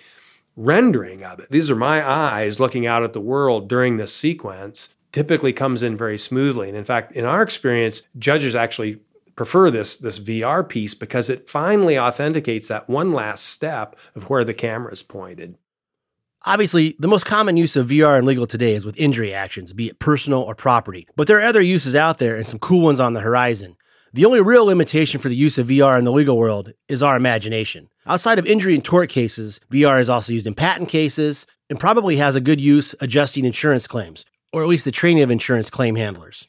rendering 0.56 1.24
of 1.24 1.40
it. 1.40 1.50
These 1.50 1.72
are 1.72 1.76
my 1.76 2.08
eyes 2.08 2.60
looking 2.60 2.86
out 2.86 3.04
at 3.04 3.14
the 3.14 3.22
world 3.22 3.68
during 3.68 3.98
this 3.98 4.14
sequence 4.16 4.96
typically 5.12 5.54
comes 5.54 5.84
in 5.84 5.98
very 5.98 6.18
smoothly. 6.18 6.70
And 6.70 6.78
in 6.78 6.86
fact, 6.86 7.14
in 7.14 7.26
our 7.26 7.42
experience, 7.42 8.04
judges 8.18 8.56
actually 8.56 9.00
prefer 9.36 9.72
this 9.72 9.98
this 9.98 10.20
VR 10.20 10.68
piece 10.68 10.94
because 10.94 11.30
it 11.30 11.50
finally 11.50 11.98
authenticates 11.98 12.68
that 12.68 12.90
one 12.90 13.12
last 13.14 13.46
step 13.46 13.98
of 14.16 14.30
where 14.30 14.44
the 14.44 14.54
camera 14.54 14.92
is 14.92 15.04
pointed. 15.04 15.58
Obviously, 16.44 16.96
the 16.98 17.08
most 17.08 17.26
common 17.26 17.56
use 17.56 17.76
of 17.76 17.88
VR 17.88 18.18
in 18.18 18.26
legal 18.26 18.48
today 18.48 18.74
is 18.74 18.86
with 18.86 18.98
injury 18.98 19.34
actions, 19.34 19.74
be 19.74 19.90
it 19.90 20.00
personal 20.00 20.42
or 20.42 20.56
property. 20.56 21.08
But 21.16 21.28
there 21.28 21.38
are 21.38 21.44
other 21.44 21.62
uses 21.62 21.96
out 21.96 22.18
there 22.18 22.36
and 22.36 22.48
some 22.48 22.60
cool 22.60 22.82
ones 22.82 23.00
on 23.00 23.14
the 23.14 23.22
horizon. 23.22 23.78
The 24.14 24.26
only 24.26 24.42
real 24.42 24.66
limitation 24.66 25.20
for 25.20 25.30
the 25.30 25.36
use 25.36 25.58
of 25.58 25.68
VR 25.68 25.98
in 25.98 26.04
the 26.04 26.12
legal 26.12 26.38
world 26.38 26.74
is 26.88 27.04
our 27.04 27.16
imagination. 27.16 27.90
Outside 28.08 28.40
of 28.40 28.48
injury 28.48 28.74
and 28.74 28.84
tort 28.84 29.10
cases, 29.10 29.60
VR 29.72 30.02
is 30.02 30.10
also 30.10 30.34
used 30.34 30.48
in 30.48 30.56
patent 30.56 30.90
cases 30.90 31.46
and 31.70 31.80
probably 31.80 32.18
has 32.18 32.36
a 32.36 32.42
good 32.42 32.60
use 32.60 32.96
adjusting 33.00 33.46
insurance 33.46 33.88
claims 33.88 34.26
or 34.52 34.62
at 34.62 34.68
least 34.68 34.86
the 34.86 34.92
training 34.92 35.24
of 35.24 35.32
insurance 35.32 35.70
claim 35.70 35.96
handlers. 35.96 36.48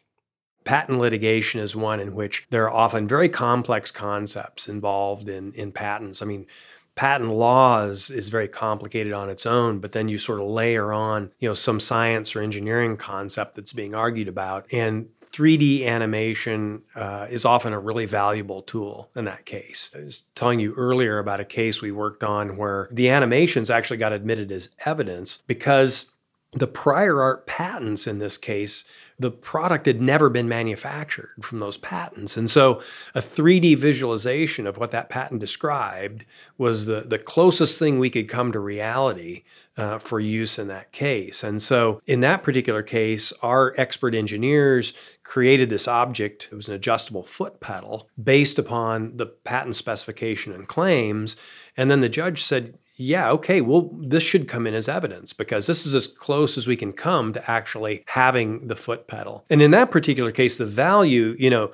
Patent 0.65 0.99
litigation 0.99 1.61
is 1.61 1.75
one 1.75 2.01
in 2.01 2.15
which 2.15 2.47
there 2.51 2.65
are 2.69 2.73
often 2.73 3.09
very 3.09 3.29
complex 3.29 3.91
concepts 3.91 4.69
involved 4.69 5.29
in, 5.29 5.53
in 5.55 5.73
patents. 5.73 6.23
I 6.23 6.27
mean, 6.27 6.47
patent 6.95 7.31
law 7.31 7.85
is, 7.85 8.11
is 8.11 8.29
very 8.29 8.49
complicated 8.49 9.13
on 9.13 9.31
its 9.31 9.47
own, 9.47 9.79
but 9.79 9.93
then 9.93 10.09
you 10.09 10.19
sort 10.19 10.41
of 10.41 10.47
layer 10.47 10.93
on, 10.93 11.31
you 11.41 11.49
know, 11.49 11.55
some 11.55 11.81
science 11.81 12.37
or 12.37 12.41
engineering 12.41 12.97
concept 12.97 13.55
that's 13.55 13.73
being 13.73 13.95
argued 13.95 14.29
about. 14.29 14.67
And 14.73 15.09
3D 15.33 15.87
animation 15.87 16.83
uh, 16.95 17.27
is 17.31 17.47
often 17.47 17.73
a 17.73 17.79
really 17.79 18.05
valuable 18.05 18.63
tool 18.63 19.11
in 19.17 19.25
that 19.25 19.47
case. 19.47 19.91
I 19.97 20.01
was 20.01 20.25
telling 20.35 20.61
you 20.61 20.75
earlier 20.75 21.19
about 21.19 21.41
a 21.41 21.45
case 21.45 21.81
we 21.81 21.91
worked 21.91 22.23
on 22.23 22.59
where 22.59 22.89
the 22.93 23.09
animations 23.09 23.71
actually 23.71 23.97
got 23.97 24.13
admitted 24.13 24.53
as 24.53 24.69
evidence 24.85 25.43
because 25.47 26.12
the 26.53 26.67
prior 26.67 27.23
art 27.23 27.47
patents 27.47 28.07
in 28.07 28.19
this 28.19 28.37
case, 28.37 28.85
the 29.19 29.31
product 29.31 29.87
had 29.87 30.03
never 30.03 30.29
been 30.29 30.49
manufactured 30.49 31.31
from 31.41 31.61
those 31.61 31.79
patents. 31.79 32.37
And 32.37 32.51
so 32.51 32.83
a 33.15 33.21
3D 33.21 33.79
visualization 33.79 34.67
of 34.67 34.77
what 34.77 34.91
that 34.91 35.09
patent 35.09 35.41
described 35.41 36.27
was 36.59 36.85
the, 36.85 37.03
the 37.03 37.19
closest 37.19 37.79
thing 37.79 37.99
we 37.99 38.11
could 38.11 38.29
come 38.29 38.53
to 38.53 38.59
reality 38.59 39.45
uh, 39.79 39.99
for 39.99 40.21
use 40.21 40.59
in 40.59 40.69
that 40.69 40.93
case. 40.93 41.43
And 41.43 41.63
so 41.63 42.03
in 42.07 42.21
that 42.21 42.43
particular 42.43 42.83
case, 42.83 43.33
our 43.43 43.73
expert 43.79 44.15
engineers 44.15 44.93
created 45.23 45.71
this 45.71 45.89
object. 45.89 46.49
It 46.53 46.55
was 46.55 46.69
an 46.69 46.75
adjustable 46.75 47.23
foot 47.23 47.61
pedal 47.61 48.11
based 48.23 48.59
upon 48.59 49.17
the 49.17 49.27
patent 49.27 49.77
specification 49.77 50.53
and 50.53 50.69
claims. 50.69 51.37
And 51.79 51.91
then 51.91 52.03
the 52.03 52.11
judge 52.11 52.43
said, 52.43 52.77
yeah, 53.03 53.31
okay, 53.33 53.61
well, 53.61 53.91
this 54.01 54.23
should 54.23 54.49
come 54.49 54.67
in 54.67 54.75
as 54.75 54.89
evidence 54.89 55.33
because 55.33 55.67
this 55.67 55.85
is 55.87 55.95
as 55.95 56.07
close 56.07 56.57
as 56.57 56.67
we 56.67 56.77
can 56.77 56.93
come 56.93 57.33
to 57.33 57.51
actually 57.51 58.05
having 58.07 58.69
the 58.69 58.77
foot 58.77 59.09
pedal. 59.09 59.45
And 59.51 59.61
in 59.61 59.73
that 59.73 59.91
particular 59.91 60.31
case, 60.31 60.57
the 60.57 60.67
value, 60.67 61.35
you 61.39 61.51
know, 61.51 61.73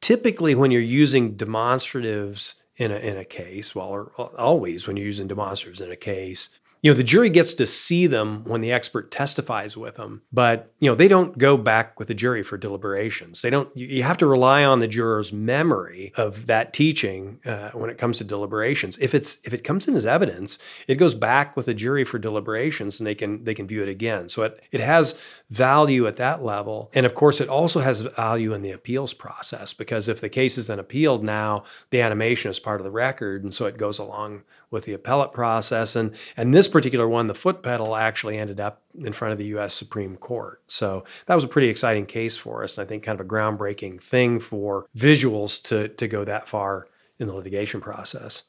typically 0.00 0.54
when 0.54 0.70
you're 0.70 0.80
using 0.80 1.34
demonstratives 1.36 2.54
in 2.76 2.90
a, 2.92 2.96
in 2.96 3.18
a 3.18 3.24
case, 3.24 3.74
well, 3.74 3.88
or 3.88 4.12
always 4.38 4.86
when 4.86 4.96
you're 4.96 5.06
using 5.06 5.28
demonstratives 5.28 5.82
in 5.82 5.92
a 5.92 5.96
case, 5.96 6.48
you 6.82 6.90
know 6.90 6.96
the 6.96 7.04
jury 7.04 7.30
gets 7.30 7.54
to 7.54 7.66
see 7.66 8.06
them 8.06 8.44
when 8.44 8.60
the 8.60 8.72
expert 8.72 9.10
testifies 9.10 9.76
with 9.76 9.96
them 9.96 10.22
but 10.32 10.72
you 10.78 10.90
know 10.90 10.94
they 10.94 11.08
don't 11.08 11.36
go 11.38 11.56
back 11.56 11.98
with 11.98 12.08
the 12.08 12.14
jury 12.14 12.42
for 12.42 12.56
deliberations. 12.56 13.42
They 13.42 13.50
don't 13.50 13.74
you 13.76 14.02
have 14.02 14.18
to 14.18 14.26
rely 14.26 14.64
on 14.64 14.80
the 14.80 14.88
juror's 14.88 15.32
memory 15.32 16.12
of 16.16 16.46
that 16.46 16.72
teaching 16.72 17.40
uh, 17.44 17.70
when 17.70 17.90
it 17.90 17.98
comes 17.98 18.18
to 18.18 18.24
deliberations. 18.24 18.98
If 18.98 19.14
it's 19.14 19.38
if 19.44 19.52
it 19.52 19.64
comes 19.64 19.88
in 19.88 19.94
as 19.94 20.06
evidence 20.06 20.58
it 20.88 20.96
goes 20.96 21.14
back 21.14 21.56
with 21.56 21.66
the 21.66 21.74
jury 21.74 22.04
for 22.04 22.18
deliberations 22.18 23.00
and 23.00 23.06
they 23.06 23.14
can 23.14 23.44
they 23.44 23.54
can 23.54 23.66
view 23.66 23.82
it 23.82 23.88
again. 23.88 24.28
So 24.28 24.42
it 24.42 24.62
it 24.72 24.80
has 24.80 25.18
value 25.50 26.06
at 26.06 26.16
that 26.16 26.42
level. 26.42 26.90
And 26.94 27.06
of 27.06 27.14
course 27.14 27.40
it 27.40 27.48
also 27.48 27.80
has 27.80 28.00
value 28.00 28.54
in 28.54 28.62
the 28.62 28.72
appeals 28.72 29.12
process 29.12 29.72
because 29.72 30.08
if 30.08 30.20
the 30.20 30.28
case 30.28 30.58
is 30.58 30.66
then 30.66 30.78
appealed 30.78 31.24
now 31.24 31.64
the 31.90 32.02
animation 32.02 32.50
is 32.50 32.58
part 32.58 32.80
of 32.80 32.84
the 32.84 32.90
record 32.90 33.42
and 33.42 33.52
so 33.52 33.66
it 33.66 33.76
goes 33.76 33.98
along 33.98 34.42
with 34.70 34.84
the 34.84 34.92
appellate 34.92 35.32
process. 35.32 35.96
And 35.96 36.14
and 36.36 36.54
this 36.54 36.68
particular 36.70 37.08
one, 37.08 37.26
the 37.26 37.34
foot 37.34 37.62
pedal 37.62 37.94
actually 37.94 38.38
ended 38.38 38.60
up 38.60 38.82
in 38.94 39.12
front 39.12 39.32
of 39.32 39.38
the 39.38 39.46
U.S. 39.46 39.74
Supreme 39.74 40.16
Court. 40.16 40.62
So 40.68 41.04
that 41.26 41.34
was 41.34 41.44
a 41.44 41.48
pretty 41.48 41.68
exciting 41.68 42.06
case 42.06 42.36
for 42.36 42.64
us. 42.64 42.78
And 42.78 42.86
I 42.86 42.88
think 42.88 43.02
kind 43.02 43.18
of 43.18 43.26
a 43.26 43.28
groundbreaking 43.28 44.02
thing 44.02 44.40
for 44.40 44.86
visuals 44.96 45.62
to, 45.64 45.88
to 45.88 46.08
go 46.08 46.24
that 46.24 46.48
far 46.48 46.88
in 47.18 47.26
the 47.26 47.34
litigation 47.34 47.80
process. 47.80 48.42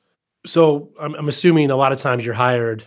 So 0.45 0.89
I'm, 0.99 1.13
I'm 1.15 1.27
assuming 1.27 1.69
a 1.69 1.75
lot 1.75 1.91
of 1.91 1.99
times 1.99 2.25
you're 2.25 2.33
hired 2.33 2.83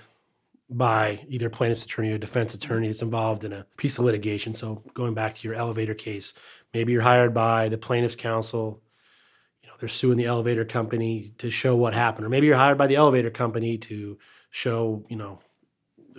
by 0.70 1.20
either 1.28 1.50
plaintiff's 1.50 1.84
attorney 1.84 2.10
or 2.10 2.18
defense 2.18 2.54
attorney 2.54 2.88
that's 2.88 3.02
involved 3.02 3.44
in 3.44 3.52
a 3.52 3.66
piece 3.76 3.98
of 3.98 4.04
litigation. 4.04 4.54
So 4.54 4.82
going 4.94 5.14
back 5.14 5.34
to 5.34 5.48
your 5.48 5.56
elevator 5.56 5.94
case, 5.94 6.34
maybe 6.72 6.92
you're 6.92 7.02
hired 7.02 7.34
by 7.34 7.68
the 7.68 7.78
plaintiff's 7.78 8.16
counsel. 8.16 8.82
You 9.62 9.68
know, 9.68 9.74
they're 9.78 9.88
suing 9.88 10.16
the 10.16 10.24
elevator 10.24 10.64
company 10.64 11.34
to 11.38 11.50
show 11.50 11.76
what 11.76 11.94
happened, 11.94 12.26
or 12.26 12.30
maybe 12.30 12.46
you're 12.46 12.56
hired 12.56 12.78
by 12.78 12.86
the 12.86 12.96
elevator 12.96 13.30
company 13.30 13.78
to 13.78 14.18
show, 14.54 15.04
you 15.08 15.16
know, 15.16 15.40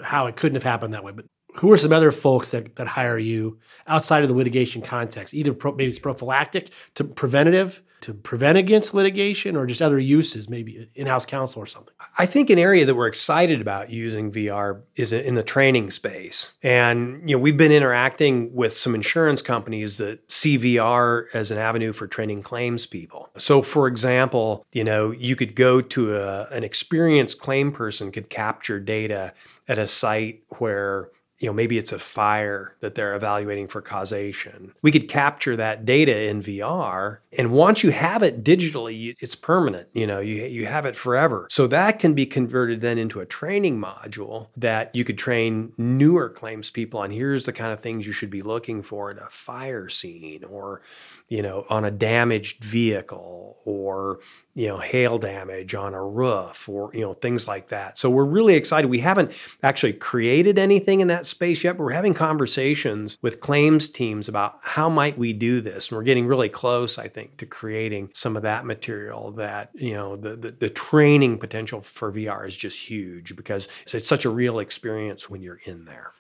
how 0.04 0.28
it 0.28 0.36
couldn't 0.36 0.58
have 0.58 0.64
happened 0.64 0.94
that 0.94 1.06
way. 1.06 1.14
But 1.14 1.26
who 1.56 1.72
are 1.72 1.78
some 1.78 1.94
other 1.94 2.12
folks 2.12 2.50
that, 2.50 2.76
that 2.76 2.86
hire 2.86 3.18
you 3.18 3.60
outside 3.88 4.24
of 4.24 4.30
the 4.30 4.36
litigation 4.36 4.82
context? 4.82 5.34
Either 5.34 5.54
pro, 5.54 5.72
maybe 5.72 5.88
it's 5.88 6.00
prophylactic 6.00 6.70
to 6.96 7.06
preventative 7.06 7.82
to 8.06 8.14
prevent 8.14 8.56
against 8.58 8.94
litigation 8.94 9.56
or 9.56 9.66
just 9.66 9.82
other 9.82 10.00
uses, 10.00 10.48
maybe 10.48 10.88
in-house 10.94 11.26
counsel 11.26 11.62
or 11.62 11.66
something? 11.66 11.94
I 12.20 12.28
think 12.28 12.52
an 12.52 12.60
area 12.60 12.86
that 12.86 12.94
we're 12.94 13.08
excited 13.08 13.62
about 13.62 13.90
using 13.90 14.32
VR 14.32 14.82
is 14.96 15.12
in 15.12 15.34
the 15.34 15.44
training 15.44 15.90
space. 15.90 16.52
And 16.62 17.28
you 17.28 17.36
know, 17.36 17.42
we've 17.42 17.58
been 17.58 17.72
interacting 17.72 18.54
with 18.54 18.78
some 18.78 18.94
insurance 18.94 19.42
companies 19.42 19.98
that 19.98 20.20
see 20.32 20.58
VR 20.58 21.26
as 21.34 21.50
an 21.50 21.58
avenue 21.58 21.94
for 21.94 22.06
training 22.06 22.44
claims 22.44 22.86
people. 22.86 23.30
So 23.38 23.64
for 23.64 23.88
example, 23.88 24.64
you 24.72 24.84
know, 24.84 25.10
you 25.10 25.36
could 25.36 25.56
go 25.56 25.82
to 25.82 26.16
a, 26.16 26.48
an 26.52 26.64
experienced 26.64 27.40
claim 27.40 27.72
person 27.72 28.12
could 28.12 28.30
capture 28.30 28.80
data 28.80 29.34
at 29.68 29.80
a 29.80 29.88
site 29.88 30.44
where 30.60 31.10
you 31.40 31.48
know 31.48 31.54
maybe 31.54 31.78
it's 31.78 31.92
a 31.92 32.00
fire 32.00 32.76
that 32.80 32.96
they're 32.96 33.16
evaluating 33.16 33.68
for 33.68 33.82
causation. 33.82 34.74
We 34.82 34.92
could 34.92 35.10
capture 35.10 35.56
that 35.56 35.86
data 35.86 36.30
in 36.30 36.42
vr 36.42 37.18
and 37.38 37.52
once 37.52 37.84
you 37.84 37.92
have 37.92 38.24
it 38.24 38.44
digitally 38.44 39.16
it's 39.20 39.36
permanent 39.36 39.90
you 39.94 40.08
know 40.08 40.20
you, 40.20 40.36
you 40.44 40.66
have 40.66 40.86
it 40.86 40.96
forever. 40.96 41.48
So 41.50 41.68
that 41.68 42.00
can 42.00 42.14
be 42.14 42.26
converted 42.26 42.82
then 42.82 42.98
into 42.98 43.20
a 43.20 43.26
training 43.26 43.80
module 43.80 44.48
that 44.58 44.96
you 44.96 45.04
could 45.04 45.18
train 45.18 45.74
newer 45.78 46.30
claims 46.30 46.70
people 46.70 47.00
on. 47.00 47.12
Here's 47.12 47.46
the 47.46 47.54
kind 47.54 47.72
of 47.72 47.80
things 47.80 48.08
you 48.08 48.14
should 48.14 48.30
be 48.30 48.42
looking 48.42 48.82
for 48.82 49.12
in 49.12 49.20
a 49.20 49.30
fire 49.30 49.90
scene 49.90 50.44
or 50.44 50.82
you 51.30 51.42
know 51.42 51.66
on 51.70 51.86
a 51.86 51.92
damaged 51.92 52.64
vehicle 52.64 53.35
or 53.66 54.20
you 54.54 54.68
know 54.68 54.78
hail 54.78 55.18
damage 55.18 55.76
on 55.76 55.94
a 55.94 56.04
roof 56.04 56.70
or 56.70 56.92
you 56.94 57.02
know 57.02 57.14
things 57.16 57.48
like 57.48 57.70
that. 57.70 57.98
So 57.98 58.10
we're 58.10 58.24
really 58.24 58.56
excited. 58.56 58.90
We 58.90 59.00
haven't 59.00 59.34
actually 59.64 59.94
created 59.94 60.58
anything 60.58 61.02
in 61.02 61.08
that 61.10 61.26
space 61.26 61.64
yet 61.64 61.78
but 61.78 61.84
we're 61.84 61.92
having 61.92 62.14
conversations 62.14 63.18
with 63.22 63.40
claims 63.40 63.90
teams 63.90 64.30
about 64.30 64.60
how 64.62 64.90
might 64.90 65.18
we 65.18 65.34
do 65.34 65.62
this. 65.62 65.90
And 65.90 65.98
we're 65.98 66.04
getting 66.04 66.28
really 66.28 66.50
close 66.50 66.98
i 66.98 67.08
think 67.08 67.38
to 67.38 67.46
creating 67.46 68.10
some 68.14 68.36
of 68.38 68.44
that 68.44 68.66
material 68.66 69.32
that 69.32 69.72
you 69.74 69.94
know 69.94 70.16
the 70.16 70.36
the, 70.36 70.52
the 70.52 70.70
training 70.70 71.38
potential 71.38 71.82
for 71.82 72.12
vr 72.12 72.48
is 72.48 72.56
just 72.56 72.78
huge 72.78 73.36
because 73.36 73.68
it's, 73.84 73.94
it's 73.94 74.08
such 74.08 74.26
a 74.26 74.30
real 74.30 74.60
experience 74.60 75.30
when 75.30 75.42
you're 75.42 75.62
in 75.66 75.86
there. 75.86 76.12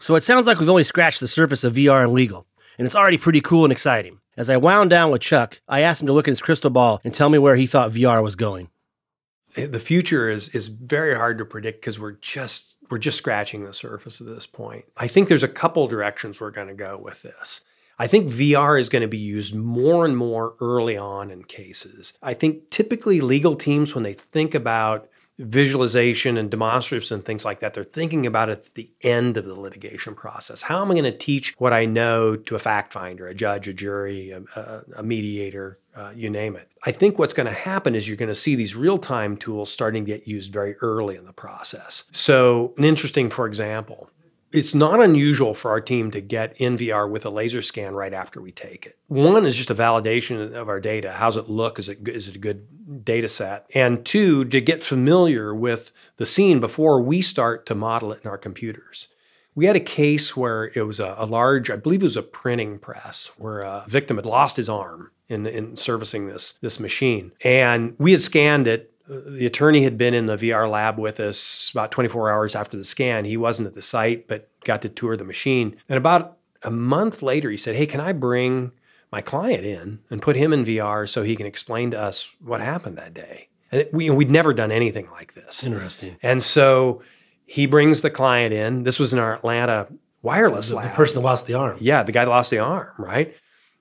So 0.00 0.14
it 0.14 0.22
sounds 0.22 0.46
like 0.46 0.60
we've 0.60 0.68
only 0.68 0.84
scratched 0.84 1.20
the 1.20 1.28
surface 1.28 1.64
of 1.64 1.74
vr 1.74 2.02
and 2.02 2.12
legal 2.12 2.46
and 2.78 2.86
it's 2.86 2.94
already 2.94 3.18
pretty 3.18 3.40
cool 3.40 3.64
and 3.64 3.72
exciting 3.72 4.18
as 4.38 4.48
I 4.48 4.56
wound 4.56 4.88
down 4.88 5.10
with 5.10 5.20
Chuck, 5.20 5.60
I 5.68 5.80
asked 5.80 6.00
him 6.00 6.06
to 6.06 6.12
look 6.12 6.28
in 6.28 6.32
his 6.32 6.40
crystal 6.40 6.70
ball 6.70 7.00
and 7.02 7.12
tell 7.12 7.28
me 7.28 7.38
where 7.38 7.56
he 7.56 7.66
thought 7.66 7.90
VR 7.90 8.22
was 8.22 8.36
going. 8.36 8.68
Eh, 9.56 9.66
the 9.66 9.80
future 9.80 10.30
is 10.30 10.54
is 10.54 10.68
very 10.68 11.14
hard 11.14 11.38
to 11.38 11.44
predict 11.44 11.80
because 11.80 11.98
we're 11.98 12.12
just 12.12 12.78
we're 12.88 12.98
just 12.98 13.18
scratching 13.18 13.64
the 13.64 13.72
surface 13.72 14.20
at 14.20 14.28
this 14.28 14.46
point. 14.46 14.84
I 14.96 15.08
think 15.08 15.28
there's 15.28 15.42
a 15.42 15.48
couple 15.48 15.86
directions 15.88 16.40
we're 16.40 16.52
going 16.52 16.68
to 16.68 16.74
go 16.74 16.96
with 16.96 17.22
this. 17.22 17.64
I 17.98 18.06
think 18.06 18.28
VR 18.28 18.78
is 18.78 18.88
going 18.88 19.02
to 19.02 19.08
be 19.08 19.18
used 19.18 19.56
more 19.56 20.04
and 20.04 20.16
more 20.16 20.54
early 20.60 20.96
on 20.96 21.32
in 21.32 21.42
cases. 21.42 22.14
I 22.22 22.32
think 22.32 22.70
typically 22.70 23.20
legal 23.20 23.56
teams, 23.56 23.92
when 23.92 24.04
they 24.04 24.12
think 24.14 24.54
about 24.54 25.08
visualization 25.38 26.36
and 26.36 26.50
demonstratives 26.50 27.12
and 27.12 27.24
things 27.24 27.44
like 27.44 27.60
that. 27.60 27.74
They're 27.74 27.84
thinking 27.84 28.26
about 28.26 28.48
it 28.48 28.58
at 28.58 28.74
the 28.74 28.90
end 29.02 29.36
of 29.36 29.46
the 29.46 29.58
litigation 29.58 30.14
process. 30.14 30.62
How 30.62 30.82
am 30.82 30.90
I 30.90 30.94
going 30.94 31.04
to 31.04 31.16
teach 31.16 31.54
what 31.58 31.72
I 31.72 31.84
know 31.86 32.36
to 32.36 32.56
a 32.56 32.58
fact 32.58 32.92
finder, 32.92 33.26
a 33.26 33.34
judge, 33.34 33.68
a 33.68 33.72
jury, 33.72 34.30
a, 34.30 34.42
a, 34.58 34.82
a 34.96 35.02
mediator, 35.02 35.78
uh, 35.94 36.12
you 36.14 36.28
name 36.28 36.56
it? 36.56 36.68
I 36.84 36.92
think 36.92 37.18
what's 37.18 37.34
going 37.34 37.46
to 37.46 37.52
happen 37.52 37.94
is 37.94 38.08
you're 38.08 38.16
going 38.16 38.28
to 38.28 38.34
see 38.34 38.54
these 38.54 38.74
real 38.74 38.98
time 38.98 39.36
tools 39.36 39.70
starting 39.70 40.04
to 40.04 40.10
get 40.10 40.26
used 40.26 40.52
very 40.52 40.76
early 40.76 41.16
in 41.16 41.24
the 41.24 41.32
process. 41.32 42.04
So, 42.12 42.74
an 42.76 42.84
interesting, 42.84 43.30
for 43.30 43.46
example, 43.46 44.10
it's 44.52 44.74
not 44.74 45.02
unusual 45.02 45.54
for 45.54 45.70
our 45.70 45.80
team 45.80 46.10
to 46.10 46.20
get 46.20 46.60
in 46.60 46.76
VR 46.76 47.08
with 47.08 47.26
a 47.26 47.30
laser 47.30 47.62
scan 47.62 47.94
right 47.94 48.14
after 48.14 48.40
we 48.40 48.52
take 48.52 48.86
it. 48.86 48.98
One 49.08 49.44
is 49.44 49.56
just 49.56 49.70
a 49.70 49.74
validation 49.74 50.54
of 50.54 50.68
our 50.68 50.80
data. 50.80 51.12
How's 51.12 51.36
it 51.36 51.48
look? 51.48 51.78
Is 51.78 51.88
it 51.88 52.06
is 52.08 52.28
it 52.28 52.36
a 52.36 52.38
good 52.38 53.04
data 53.04 53.28
set? 53.28 53.66
And 53.74 54.04
two, 54.04 54.44
to 54.46 54.60
get 54.60 54.82
familiar 54.82 55.54
with 55.54 55.92
the 56.16 56.26
scene 56.26 56.60
before 56.60 57.02
we 57.02 57.20
start 57.20 57.66
to 57.66 57.74
model 57.74 58.12
it 58.12 58.20
in 58.24 58.30
our 58.30 58.38
computers. 58.38 59.08
We 59.54 59.66
had 59.66 59.76
a 59.76 59.80
case 59.80 60.36
where 60.36 60.70
it 60.76 60.86
was 60.86 61.00
a, 61.00 61.16
a 61.18 61.26
large, 61.26 61.68
I 61.68 61.76
believe 61.76 62.02
it 62.02 62.04
was 62.04 62.16
a 62.16 62.22
printing 62.22 62.78
press, 62.78 63.32
where 63.38 63.62
a 63.62 63.84
victim 63.88 64.16
had 64.16 64.24
lost 64.24 64.56
his 64.56 64.68
arm 64.68 65.10
in, 65.28 65.46
in 65.46 65.76
servicing 65.76 66.28
this 66.28 66.52
this 66.60 66.80
machine, 66.80 67.32
and 67.42 67.94
we 67.98 68.12
had 68.12 68.22
scanned 68.22 68.66
it 68.66 68.92
the 69.08 69.46
attorney 69.46 69.82
had 69.82 69.96
been 69.96 70.14
in 70.14 70.26
the 70.26 70.36
VR 70.36 70.70
lab 70.70 70.98
with 70.98 71.18
us 71.18 71.70
about 71.72 71.90
24 71.90 72.30
hours 72.30 72.54
after 72.54 72.76
the 72.76 72.84
scan. 72.84 73.24
He 73.24 73.36
wasn't 73.36 73.66
at 73.66 73.74
the 73.74 73.82
site, 73.82 74.28
but 74.28 74.48
got 74.64 74.82
to 74.82 74.88
tour 74.88 75.16
the 75.16 75.24
machine. 75.24 75.76
And 75.88 75.96
about 75.96 76.36
a 76.62 76.70
month 76.70 77.22
later, 77.22 77.50
he 77.50 77.56
said, 77.56 77.74
Hey, 77.76 77.86
can 77.86 78.00
I 78.00 78.12
bring 78.12 78.72
my 79.10 79.22
client 79.22 79.64
in 79.64 80.00
and 80.10 80.20
put 80.20 80.36
him 80.36 80.52
in 80.52 80.64
VR 80.64 81.08
so 81.08 81.22
he 81.22 81.36
can 81.36 81.46
explain 81.46 81.90
to 81.92 81.98
us 82.00 82.30
what 82.40 82.60
happened 82.60 82.98
that 82.98 83.14
day? 83.14 83.48
And 83.72 83.88
we, 83.92 84.10
we'd 84.10 84.30
never 84.30 84.52
done 84.52 84.70
anything 84.70 85.08
like 85.10 85.34
this. 85.34 85.64
Interesting. 85.64 86.16
And 86.22 86.42
so 86.42 87.02
he 87.46 87.66
brings 87.66 88.02
the 88.02 88.10
client 88.10 88.52
in. 88.52 88.82
This 88.82 88.98
was 88.98 89.12
in 89.12 89.18
our 89.18 89.34
Atlanta 89.34 89.88
wireless 90.22 90.68
the, 90.68 90.76
lab. 90.76 90.90
The 90.90 90.96
person 90.96 91.14
that 91.16 91.22
lost 91.22 91.46
the 91.46 91.54
arm. 91.54 91.78
Yeah, 91.80 92.02
the 92.02 92.12
guy 92.12 92.24
that 92.24 92.30
lost 92.30 92.50
the 92.50 92.58
arm, 92.58 92.92
right? 92.98 93.34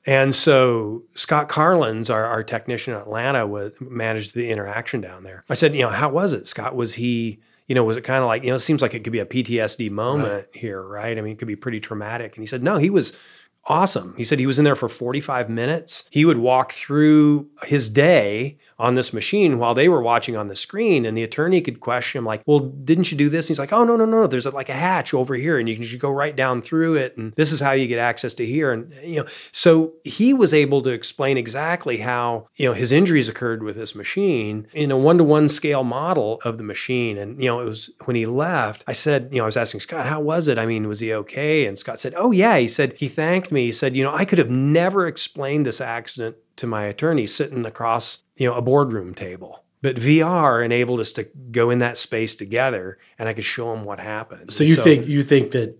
And 0.07 0.33
so 0.33 1.03
Scott 1.15 1.49
Carlins, 1.49 2.09
our, 2.09 2.25
our 2.25 2.41
technician 2.41 2.93
in 2.93 2.99
Atlanta, 2.99 3.45
was, 3.45 3.73
managed 3.81 4.33
the 4.33 4.49
interaction 4.49 5.01
down 5.01 5.23
there. 5.23 5.43
I 5.49 5.53
said, 5.53 5.75
you 5.75 5.81
know, 5.81 5.89
how 5.89 6.09
was 6.09 6.31
it, 6.31 6.47
Scott? 6.47 6.77
Was 6.77 6.93
he, 6.93 7.41
you 7.67 7.75
know, 7.75 7.83
was 7.83 7.97
it 7.97 8.01
kind 8.01 8.23
of 8.23 8.27
like, 8.27 8.43
you 8.43 8.49
know, 8.49 8.55
it 8.55 8.59
seems 8.59 8.81
like 8.81 8.93
it 8.93 9.03
could 9.03 9.11
be 9.11 9.19
a 9.19 9.25
PTSD 9.25 9.91
moment 9.91 10.31
right. 10.31 10.45
here, 10.53 10.81
right? 10.81 11.17
I 11.17 11.21
mean, 11.21 11.33
it 11.33 11.39
could 11.39 11.49
be 11.49 11.57
pretty 11.57 11.81
traumatic. 11.81 12.37
And 12.37 12.41
he 12.41 12.47
said, 12.47 12.63
no, 12.63 12.77
he 12.77 12.89
was 12.89 13.17
awesome. 13.67 14.13
He 14.17 14.23
said 14.23 14.39
he 14.39 14.47
was 14.47 14.57
in 14.57 14.65
there 14.65 14.75
for 14.75 14.89
45 14.89 15.49
minutes. 15.49 16.07
He 16.11 16.25
would 16.25 16.37
walk 16.37 16.71
through 16.71 17.47
his 17.63 17.89
day 17.89 18.57
on 18.79 18.95
this 18.95 19.11
machine 19.11 19.57
while 19.57 19.73
they 19.73 19.89
were 19.89 20.01
watching 20.01 20.35
on 20.35 20.47
the 20.47 20.55
screen. 20.55 21.05
And 21.05 21.17
the 21.17 21.23
attorney 21.23 21.61
could 21.61 21.79
question 21.79 22.19
him, 22.19 22.25
like, 22.25 22.43
well, 22.45 22.59
didn't 22.59 23.11
you 23.11 23.17
do 23.17 23.29
this? 23.29 23.45
And 23.45 23.49
he's 23.49 23.59
like, 23.59 23.73
oh, 23.73 23.83
no, 23.83 23.95
no, 23.95 24.05
no. 24.05 24.27
There's 24.27 24.45
a, 24.45 24.51
like 24.51 24.69
a 24.69 24.73
hatch 24.73 25.13
over 25.13 25.33
here 25.33 25.57
and 25.57 25.67
you 25.67 25.75
can 25.75 25.83
just 25.83 25.99
go 25.99 26.11
right 26.11 26.35
down 26.35 26.61
through 26.61 26.95
it. 26.95 27.17
And 27.17 27.33
this 27.33 27.51
is 27.51 27.59
how 27.59 27.71
you 27.71 27.87
get 27.87 27.99
access 27.99 28.33
to 28.35 28.45
here. 28.45 28.71
And, 28.71 28.91
you 29.03 29.21
know, 29.21 29.27
so 29.51 29.93
he 30.03 30.33
was 30.33 30.53
able 30.53 30.81
to 30.83 30.89
explain 30.91 31.37
exactly 31.37 31.97
how, 31.97 32.47
you 32.55 32.67
know, 32.67 32.73
his 32.73 32.91
injuries 32.91 33.27
occurred 33.27 33.63
with 33.63 33.75
this 33.75 33.95
machine 33.95 34.67
in 34.73 34.91
a 34.91 34.97
one 34.97 35.17
to 35.17 35.23
one 35.23 35.49
scale 35.49 35.83
model 35.83 36.39
of 36.45 36.57
the 36.57 36.63
machine. 36.63 37.17
And, 37.17 37.41
you 37.41 37.49
know, 37.49 37.59
it 37.59 37.65
was 37.65 37.89
when 38.05 38.15
he 38.15 38.27
left, 38.27 38.83
I 38.87 38.93
said, 38.93 39.29
you 39.31 39.37
know, 39.37 39.43
I 39.43 39.47
was 39.47 39.57
asking 39.57 39.79
Scott, 39.79 40.05
how 40.05 40.19
was 40.19 40.47
it? 40.47 40.59
I 40.59 40.67
mean, 40.67 40.87
was 40.87 40.99
he 40.99 41.13
okay? 41.13 41.65
And 41.65 41.79
Scott 41.79 41.99
said, 41.99 42.13
oh, 42.15 42.31
yeah. 42.31 42.57
He 42.57 42.67
said, 42.67 42.93
he 42.93 43.07
thanked 43.07 43.51
me. 43.51 43.56
He 43.65 43.71
said, 43.71 43.95
you 43.95 44.03
know, 44.03 44.13
I 44.13 44.25
could 44.25 44.39
have 44.39 44.49
never 44.49 45.07
explained 45.07 45.65
this 45.65 45.81
accident 45.81 46.37
to 46.57 46.67
my 46.67 46.85
attorney 46.85 47.27
sitting 47.27 47.65
across 47.65 48.19
you 48.37 48.47
know, 48.47 48.55
a 48.55 48.61
boardroom 48.61 49.13
table. 49.13 49.63
But 49.81 49.97
VR 49.97 50.65
enabled 50.65 50.99
us 50.99 51.11
to 51.13 51.23
go 51.51 51.69
in 51.69 51.79
that 51.79 51.97
space 51.97 52.35
together, 52.35 52.97
and 53.19 53.29
I 53.29 53.33
could 53.33 53.43
show 53.43 53.73
him 53.73 53.85
what 53.85 53.99
happened. 53.99 54.51
So 54.51 54.63
you 54.63 54.75
so, 54.75 54.83
think 54.83 55.07
you 55.07 55.21
think 55.21 55.51
that 55.51 55.77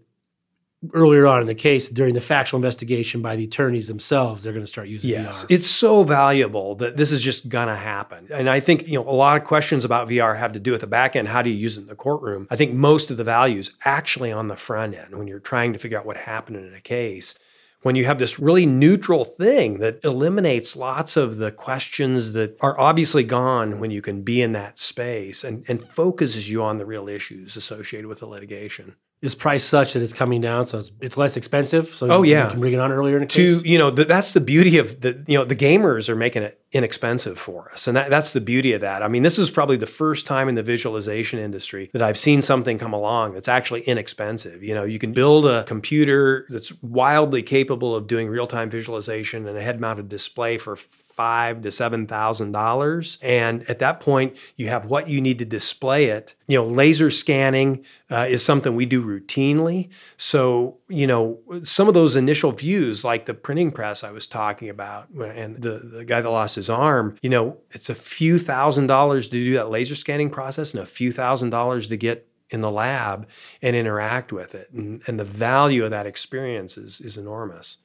earlier 0.94 1.26
on 1.26 1.42
in 1.42 1.48
the 1.48 1.56
case, 1.56 1.90
during 1.90 2.14
the 2.14 2.22
factual 2.22 2.60
investigation 2.60 3.24
by 3.24 3.36
the 3.36 3.46
attorneys 3.46 3.88
themselves, 3.88 4.44
they're 4.44 4.54
going 4.54 4.64
to 4.64 4.68
start 4.70 4.88
using 4.88 5.10
yes, 5.10 5.44
VR. 5.44 5.48
It's 5.50 5.66
so 5.66 6.04
valuable 6.04 6.76
that 6.76 6.96
this 6.96 7.12
is 7.12 7.22
just 7.22 7.50
going 7.50 7.68
to 7.68 7.76
happen. 7.76 8.28
And 8.32 8.48
I 8.48 8.60
think, 8.60 8.88
you 8.88 9.00
know, 9.00 9.10
a 9.10 9.12
lot 9.12 9.42
of 9.42 9.48
questions 9.48 9.84
about 9.84 10.08
VR 10.08 10.38
have 10.38 10.52
to 10.52 10.60
do 10.60 10.72
with 10.72 10.82
the 10.82 10.88
back 10.88 11.16
end. 11.16 11.28
How 11.28 11.42
do 11.42 11.50
you 11.50 11.58
use 11.58 11.78
it 11.78 11.82
in 11.82 11.88
the 11.88 11.96
courtroom? 11.96 12.48
I 12.52 12.56
think 12.56 12.74
most 12.74 13.10
of 13.10 13.18
the 13.18 13.24
value 13.24 13.60
is 13.60 13.72
actually 13.84 14.32
on 14.32 14.48
the 14.48 14.56
front 14.56 14.94
end 14.94 15.18
when 15.18 15.28
you're 15.28 15.40
trying 15.40 15.74
to 15.74 15.80
figure 15.80 15.98
out 15.98 16.06
what 16.06 16.18
happened 16.18 16.58
in 16.58 16.74
a 16.76 16.82
case 16.82 17.38
when 17.82 17.96
you 17.96 18.06
have 18.06 18.20
this 18.20 18.40
really 18.40 18.66
neutral 18.66 19.24
thing 19.24 19.80
that 19.80 20.04
eliminates 20.04 20.76
lots 20.76 21.16
of 21.16 21.38
the 21.38 21.52
questions 21.52 22.34
that 22.34 22.58
are 22.62 22.80
obviously 22.80 23.24
gone 23.24 23.80
when 23.80 23.92
you 23.92 24.02
can 24.02 24.22
be 24.22 24.42
in 24.42 24.54
that 24.54 24.80
space 24.80 25.44
and, 25.44 25.64
and 25.70 25.82
focuses 25.82 26.50
you 26.50 26.64
on 26.64 26.78
the 26.78 26.86
real 26.86 27.08
issues 27.08 27.56
associated 27.56 28.08
with 28.08 28.20
the 28.20 28.28
litigation 28.28 28.96
is 29.20 29.34
price 29.34 29.64
such 29.64 29.94
that 29.94 30.04
it's 30.04 30.14
coming 30.14 30.42
down, 30.42 30.66
so 30.68 30.78
it's, 30.78 30.92
it's 31.02 31.18
less 31.18 31.38
expensive. 31.38 31.88
So 31.90 32.08
oh 32.12 32.22
you, 32.22 32.34
yeah, 32.34 32.46
you 32.46 32.52
can 32.52 32.60
bring 32.60 32.74
it 32.74 32.80
on 32.80 32.92
earlier 32.92 33.18
in 33.18 33.24
a 33.24 33.26
case. 33.26 33.62
To 33.62 33.68
you 33.68 33.78
know, 33.78 33.90
that's 33.90 34.34
the 34.34 34.42
beauty 34.42 34.78
of 34.78 35.02
the 35.02 35.24
you 35.28 35.38
know 35.38 35.44
the 35.44 35.56
gamers 35.56 36.08
are 36.08 36.16
making 36.16 36.44
it 36.44 36.62
inexpensive 36.72 37.40
for 37.40 37.72
us, 37.72 37.88
and 37.88 37.98
that, 37.98 38.12
that's 38.12 38.34
the 38.34 38.42
beauty 38.42 38.74
of 38.74 38.82
that. 38.82 39.02
I 39.02 39.08
mean, 39.08 39.24
this 39.24 39.40
is 39.40 39.50
probably 39.50 39.78
the 39.78 39.88
first 39.88 40.28
time 40.28 40.50
in 40.50 40.56
the 40.56 40.62
visualization 40.62 41.40
industry 41.40 41.90
that 41.94 42.04
I've 42.04 42.18
seen 42.18 42.44
something 42.44 42.78
come 42.78 42.94
along 42.94 43.34
that's 43.34 43.48
actually 43.48 43.82
inexpensive. 43.82 44.62
You 44.62 44.76
know, 44.76 44.84
you 44.84 45.00
can 45.00 45.14
build 45.14 45.48
a 45.48 45.64
computer 45.64 46.46
that's 46.50 46.72
wildly 46.84 47.42
capable 47.42 47.96
of 47.96 48.06
doing 48.06 48.28
real 48.28 48.48
time 48.48 48.70
visualization 48.70 49.48
and 49.48 49.58
a 49.58 49.62
head 49.62 49.82
mounted 49.82 50.10
display 50.10 50.60
for 50.60 50.78
five 51.18 51.64
to 51.64 51.72
seven 51.72 52.08
thousand 52.08 52.52
dollars. 52.52 53.18
And 53.22 53.68
at 53.70 53.80
that 53.80 54.00
point, 54.00 54.38
you 54.56 54.68
have 54.68 54.86
what 54.86 55.10
you 55.10 55.20
need 55.20 55.40
to 55.40 55.46
display 55.46 56.06
it. 56.06 56.36
You 56.48 56.60
know, 56.60 56.68
laser 56.68 57.12
scanning 57.12 57.84
uh, 58.10 58.28
is 58.30 58.46
something 58.46 58.76
we 58.76 58.86
do 58.86 59.04
routinely. 59.04 59.90
So, 60.16 60.78
you 60.88 61.08
know, 61.08 61.40
some 61.64 61.88
of 61.88 61.96
those 61.96 62.16
initial 62.16 62.52
views, 62.52 63.04
like 63.04 63.26
the 63.26 63.34
printing 63.34 63.72
press 63.72 64.04
I 64.04 64.12
was 64.12 64.28
talking 64.28 64.70
about, 64.70 65.10
and 65.10 65.62
the, 65.62 65.80
the 65.80 66.06
guy 66.06 66.22
that 66.22 66.30
lost 66.30 66.56
his 66.56 66.70
arm, 66.70 67.18
you 67.22 67.30
know, 67.30 67.58
it's 67.72 67.90
a 67.90 67.96
few 67.96 68.38
thousand 68.38 68.88
dollars 68.88 69.30
to 69.30 69.44
do 69.44 69.54
that 69.56 69.72
laser 69.72 69.96
scanning 69.96 70.30
process 70.30 70.74
and 70.74 70.84
a 70.84 70.86
few 70.86 71.12
thousand 71.12 71.50
dollars 71.50 71.90
to 71.90 71.98
get 71.98 72.28
in 72.50 72.62
the 72.62 72.72
lab 72.72 73.28
and 73.62 73.76
interact 73.76 74.32
with 74.32 74.56
it. 74.56 74.70
And, 74.72 75.02
and 75.08 75.20
the 75.20 75.26
value 75.26 75.84
of 75.84 75.92
that 75.92 76.06
experience 76.06 76.78
is, 76.78 77.02
is 77.02 77.18
enormous. 77.18 77.78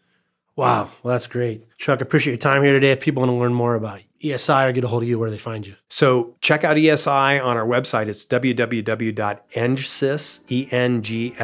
Wow. 0.56 0.90
Well, 1.02 1.12
that's 1.12 1.26
great. 1.26 1.66
Chuck, 1.78 2.00
appreciate 2.00 2.32
your 2.32 2.38
time 2.38 2.62
here 2.62 2.72
today. 2.72 2.92
If 2.92 3.00
people 3.00 3.20
want 3.22 3.30
to 3.30 3.36
learn 3.36 3.52
more 3.54 3.74
about 3.74 4.00
ESI 4.22 4.68
or 4.68 4.72
get 4.72 4.84
a 4.84 4.88
hold 4.88 5.02
of 5.02 5.08
you, 5.08 5.18
where 5.18 5.28
do 5.28 5.32
they 5.32 5.38
find 5.38 5.66
you? 5.66 5.74
So 5.88 6.36
check 6.40 6.62
out 6.62 6.76
ESI 6.76 7.42
on 7.42 7.56
our 7.56 7.66
website. 7.66 8.06
It's 8.08 8.24
www.engsys, 8.26 10.40
E-N-G-S-Y-S.com. 10.48 11.38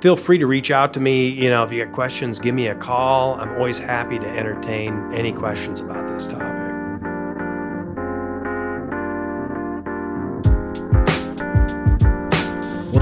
Feel 0.00 0.16
free 0.16 0.38
to 0.38 0.46
reach 0.46 0.70
out 0.70 0.94
to 0.94 1.00
me. 1.00 1.28
You 1.28 1.50
know, 1.50 1.62
if 1.62 1.70
you 1.72 1.84
got 1.84 1.94
questions, 1.94 2.38
give 2.38 2.54
me 2.54 2.68
a 2.68 2.74
call. 2.74 3.34
I'm 3.34 3.54
always 3.56 3.78
happy 3.78 4.18
to 4.18 4.26
entertain 4.26 5.12
any 5.12 5.32
questions 5.32 5.80
about 5.80 6.08
this 6.08 6.26
topic. 6.26 6.53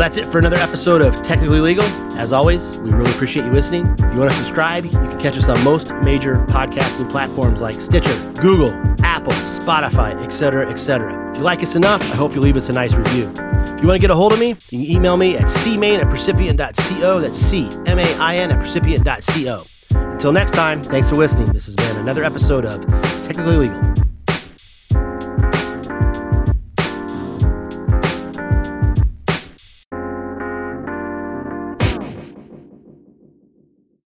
That's 0.03 0.17
it 0.17 0.27
for 0.27 0.41
another 0.41 0.57
episode 0.57 1.01
of 1.01 1.15
Technically 1.23 1.61
Legal. 1.61 1.85
As 2.19 2.33
always, 2.33 2.77
we 2.79 2.91
really 2.91 3.13
appreciate 3.13 3.47
you 3.47 3.53
listening. 3.53 3.87
If 3.87 4.13
you 4.13 4.19
want 4.19 4.33
to 4.33 4.37
subscribe, 4.37 4.85
you 4.85 4.91
can 4.91 5.21
catch 5.21 5.37
us 5.37 5.49
on 5.49 5.63
most 5.63 5.95
major 6.03 6.39
podcasting 6.47 7.09
platforms 7.09 7.61
like 7.61 7.81
Stitcher, 7.81 8.33
Google, 8.33 8.71
Apple, 9.05 9.33
Spotify, 9.33 10.21
etc., 10.25 10.69
etc. 10.69 11.31
If 11.31 11.37
you 11.37 11.45
like 11.45 11.63
us 11.63 11.77
enough, 11.77 12.01
I 12.03 12.17
hope 12.17 12.35
you 12.35 12.41
leave 12.41 12.57
us 12.57 12.69
a 12.69 12.73
nice 12.73 12.93
review. 12.95 13.33
If 13.37 13.81
you 13.81 13.87
want 13.87 13.99
to 13.99 14.01
get 14.01 14.11
a 14.11 14.17
hold 14.17 14.33
of 14.33 14.41
me, 14.41 14.49
you 14.49 14.55
can 14.71 14.81
email 14.81 15.17
me 15.17 15.37
at 15.37 15.45
cmain 15.45 16.01
at 16.01 16.09
percipient.co. 16.09 17.21
That's 17.21 17.37
C 17.37 17.69
M 17.87 18.01
A 18.01 18.15
I 18.17 18.35
N 18.35 18.51
at 18.51 18.59
percipient.co. 18.59 20.01
Until 20.15 20.33
next 20.33 20.51
time, 20.51 20.83
thanks 20.83 21.09
for 21.09 21.15
listening. 21.15 21.53
This 21.53 21.67
has 21.67 21.77
been 21.77 21.97
another 21.99 22.25
episode 22.25 22.65
of 22.65 22.85
Technically 23.23 23.57
Legal. 23.57 23.92